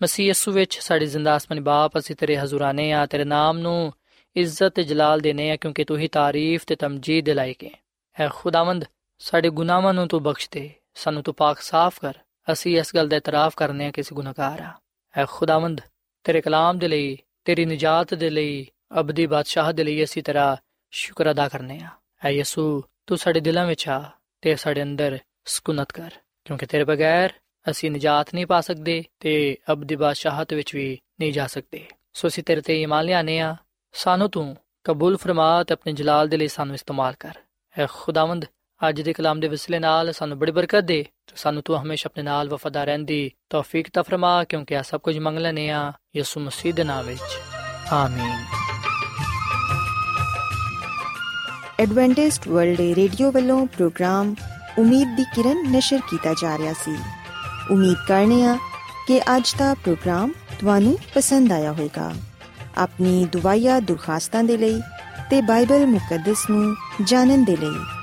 ਮਸੀਹ 0.04 0.28
ਯਿਸੂ 0.28 0.52
ਵਿੱਚ 0.52 0.80
ਸਾਡੇ 0.80 1.06
ਜ਼ਿੰਦਾ 1.06 1.38
ਅਸਮਾਨੀ 1.38 1.62
ਬਾਪ, 1.62 1.98
ਅਸੀਂ 1.98 2.16
ਤੇਰੇ 2.16 2.38
ਹਜ਼ੂਰਾਨੇ 2.38 2.92
ਆ, 2.92 3.06
ਤੇਰੇ 3.06 3.24
ਨਾਮ 3.24 3.58
ਨੂੰ 3.58 3.94
ਇੱਜ਼ਤ 4.36 4.70
ਤੇ 4.70 4.84
ਜਲਾਲ 4.84 5.20
ਦੇਨੇ 5.20 5.52
ਆ, 5.52 5.56
ਕਿਉਂਕਿ 5.56 5.84
ਤੂੰ 5.84 5.98
ਹੀ 5.98 6.08
ਤਾਰੀਫ 6.08 6.64
ਤੇ 6.68 6.76
ਤਮਜੀਦ 6.76 7.26
ਦੇ 7.26 7.34
ਲਾਇਕ 7.34 7.64
ਹੈ 7.64 7.70
ਐ 8.20 8.28
ਖੁਦਾਵੰਦ, 8.34 8.86
ਸਾਡੇ 9.20 9.50
ਗੁਨਾਹਾਂ 9.50 9.94
ਨੂੰ 9.94 10.08
ਤੂੰ 10.08 10.24
ਬਖਸ਼ 10.24 10.50
ਦੇ, 10.52 10.72
ਸਾਨੂੰ 10.96 11.24
ਤੂੰ 11.24 11.34
ਪਾਕ 11.34 11.60
ਸਾਫ਼ 11.62 12.00
ਕਰ। 12.02 12.14
ਅਸੀਂ 12.48 12.78
ਇਸ 12.80 12.96
ਗੱਲ 12.96 13.08
ਦਾ 13.08 13.18
ਇਤਰਾਫ 13.18 13.56
ਕਰਨੇ 13.56 13.86
ਆ 13.86 13.92
ਕਿ 13.92 14.02
ਅਸੀਂ 14.02 14.16
ਗੁਨਾਹਗਾਰ 14.16 14.62
ਆ 14.62 14.72
ਐ 15.16 15.26
ਖੁਦਾਵੰਦ, 15.30 15.82
ਤੇਰੇ 16.24 16.42
ਕਲਾਮ 16.42 16.78
ਦੇ 16.78 16.88
ਲਈ, 16.88 17.18
ਤੇਰੀ 17.46 17.66
ਨਜਾਤ 17.66 18.14
ਦੇ 18.14 18.30
ਲਈ, 18.30 18.66
ਅਬਦੀ 19.00 19.26
ਬਾਦਸ਼ਾਹ 19.26 19.72
ਦੇ 19.74 19.84
ਲਈ 19.84 20.04
ਅਸੀਂ 20.04 20.24
ਤੇਰਾ 20.24 20.58
ਸ਼ੁਕਰ 20.94 21.32
ਅਦਾ 21.32 21.48
ਕਰਨੇ 21.50 21.80
ਆ 21.80 21.90
ਐ 22.26 22.30
ਯਿਸੂ, 22.30 22.84
ਤੂੰ 23.08 23.18
ਸਾਡੇ 23.18 23.40
ਦਿਲਾਂ 23.40 23.66
ਵਿੱਚ 23.66 23.88
ਆ 23.90 24.02
ਤੇ 24.42 24.56
ਸਾਡੇ 24.56 24.84
ਅੰਦਰ 24.84 25.18
ਸਕੂਨਤ 25.46 25.92
ਕਰ, 25.92 26.12
ਕਿਉਂਕਿ 26.46 26.66
ਤੇਰੇ 26.66 26.84
ਬਗੈਰ 26.84 27.34
ਅਸੀਂ 27.66 27.92
ਨਜਾਤ 27.92 28.34
ਨਹੀਂ 28.34 28.46
ਪਾ 28.46 28.60
ਸਕਦੇ 28.62 29.04
ਤੇ 29.20 29.58
ਅਬਦੀ 29.72 29.96
ਬਾਦਸ਼ਾਹਤ 29.96 30.54
ਵਿੱਚ 30.54 30.76
ਵੀ 30.76 31.00
ਨਹੀਂ 31.20 31.32
ਜਾ 31.34 31.48
ਸਕਦੇ। 31.48 31.86
ਸੋ 32.14 32.28
ਅਸੀਂ 32.28 32.44
ਤੇਰੇ 32.44 32.62
ਤੇ 32.62 32.82
ਈਮਾਨ 32.82 33.06
ਲਿਆਨੇ 33.06 33.40
ਆ 33.40 33.56
ਸਾਨੂੰ 33.94 34.30
ਤੂੰ 34.30 34.56
ਕਬੂਲ 34.84 35.18
ਫਰਮਾ 35.18 35.64
ਤੇ 35.64 35.74
ਆਪਣੇ 35.74 35.94
ਜਲਾਲ 35.94 36.28
ਦੇ 36.28 36.38
ਲਈ 36.38 36.48
ਸਾਨੂੰ 36.48 36.76
ਇਸਤੇਮਾਲ 36.76 37.14
ਕਰ। 37.20 37.38
ਐ 37.76 37.86
ਖੁਦਾਵੰਦ 37.92 38.46
ਅੱਜ 38.90 39.02
ਦੇ 39.02 39.14
ਕਲਾਮ 39.14 39.40
ਦੇ 39.40 39.48
ਵਸਿਲੇ 39.48 39.80
ਨਾਲ 39.80 40.14
ਸਾਨੂੰ 40.14 40.40
ਬੜੀ 40.40 40.52
ਬਰਕਤ 40.52 40.80
ਦੇ, 40.80 41.06
ਤੇ 41.28 41.34
ਸਾਨੂੰ 41.36 41.64
ਤੂੰ 41.64 41.82
ਹਮੇਸ਼ਾ 41.82 42.08
ਆਪਣੇ 42.08 42.24
ਨਾਲ 42.24 42.50
ਵਫਾਦਾਰ 42.50 42.86
ਰਹਿਣ 42.86 43.00
ਦੀ 43.00 43.32
ਤੌਫੀਕ 43.50 43.88
ਤਾ 43.94 44.02
ਫਰਮਾ, 44.02 44.44
ਕਿਉਂਕਿ 44.44 44.78
ਆ 44.78 44.82
ਸਭ 44.82 45.00
ਕੁਝ 45.00 45.20
ਮੰਗ 45.20 45.38
ਲੈਨੇ 45.38 45.70
ਆ 45.70 45.94
ਯਿਸੂ 46.16 46.40
ਮਸੀਹ 46.40 46.74
ਦੇ 46.74 46.84
ਨਾਮ 46.84 47.06
ਵਿੱਚ। 47.06 47.22
ਆਮੀਨ। 47.94 48.46
ਐਡਵੈਂਟਿਸਟ 51.80 52.48
ਵਰਲਡ 52.48 52.80
ਰੇਡੀਓ 52.80 53.32
ਵੱਲੋਂ 53.32 53.66
ਪ੍ਰੋਗਰਾਮ 53.66 54.36
ਉਮੀਦ 54.78 55.16
ਦੀ 55.16 55.24
ਕਿਰਨ 55.24 55.72
ਨਿਸ਼ਰ 55.72 56.00
ਕੀਤਾ 56.10 56.34
ਜਾ 56.34 56.58
ਰਿਹਾ 56.58 56.74
ਸੀ। 56.74 56.98
ਉਮੀਦ 57.72 57.98
ਕਰਨੇ 58.08 58.46
ਆ 58.46 58.58
ਕਿ 59.08 59.20
ਅੱਜ 59.20 59.56
ਦਾ 59.58 59.74
ਪ੍ਰੋਗਰਾਮ 59.74 60.32
ਤੁਹਾਨੂੰ 60.60 60.98
ਪਸੰਦ 61.16 61.52
ਆਇਆ 61.52 61.72
ਹੋਵੇਗਾ। 61.72 62.14
ਆਪਣੀ 62.78 63.26
ਦੁਆਇਆ 63.26 63.80
ਦੁਰਖਾਸਤਾਂ 63.80 64.44
ਦੇ 64.44 64.58
ਲਈ 64.58 64.82
ਤੇ 65.30 65.42
ਬਾਈਬਲ 65.42 65.86
ਮੁਕੱਦਸ 65.86 66.50
ਨੂੰ 66.50 66.76
ਜਾਣਨ 67.04 67.44
ਦੇ 67.44 67.58
ਲਈ 67.58 68.03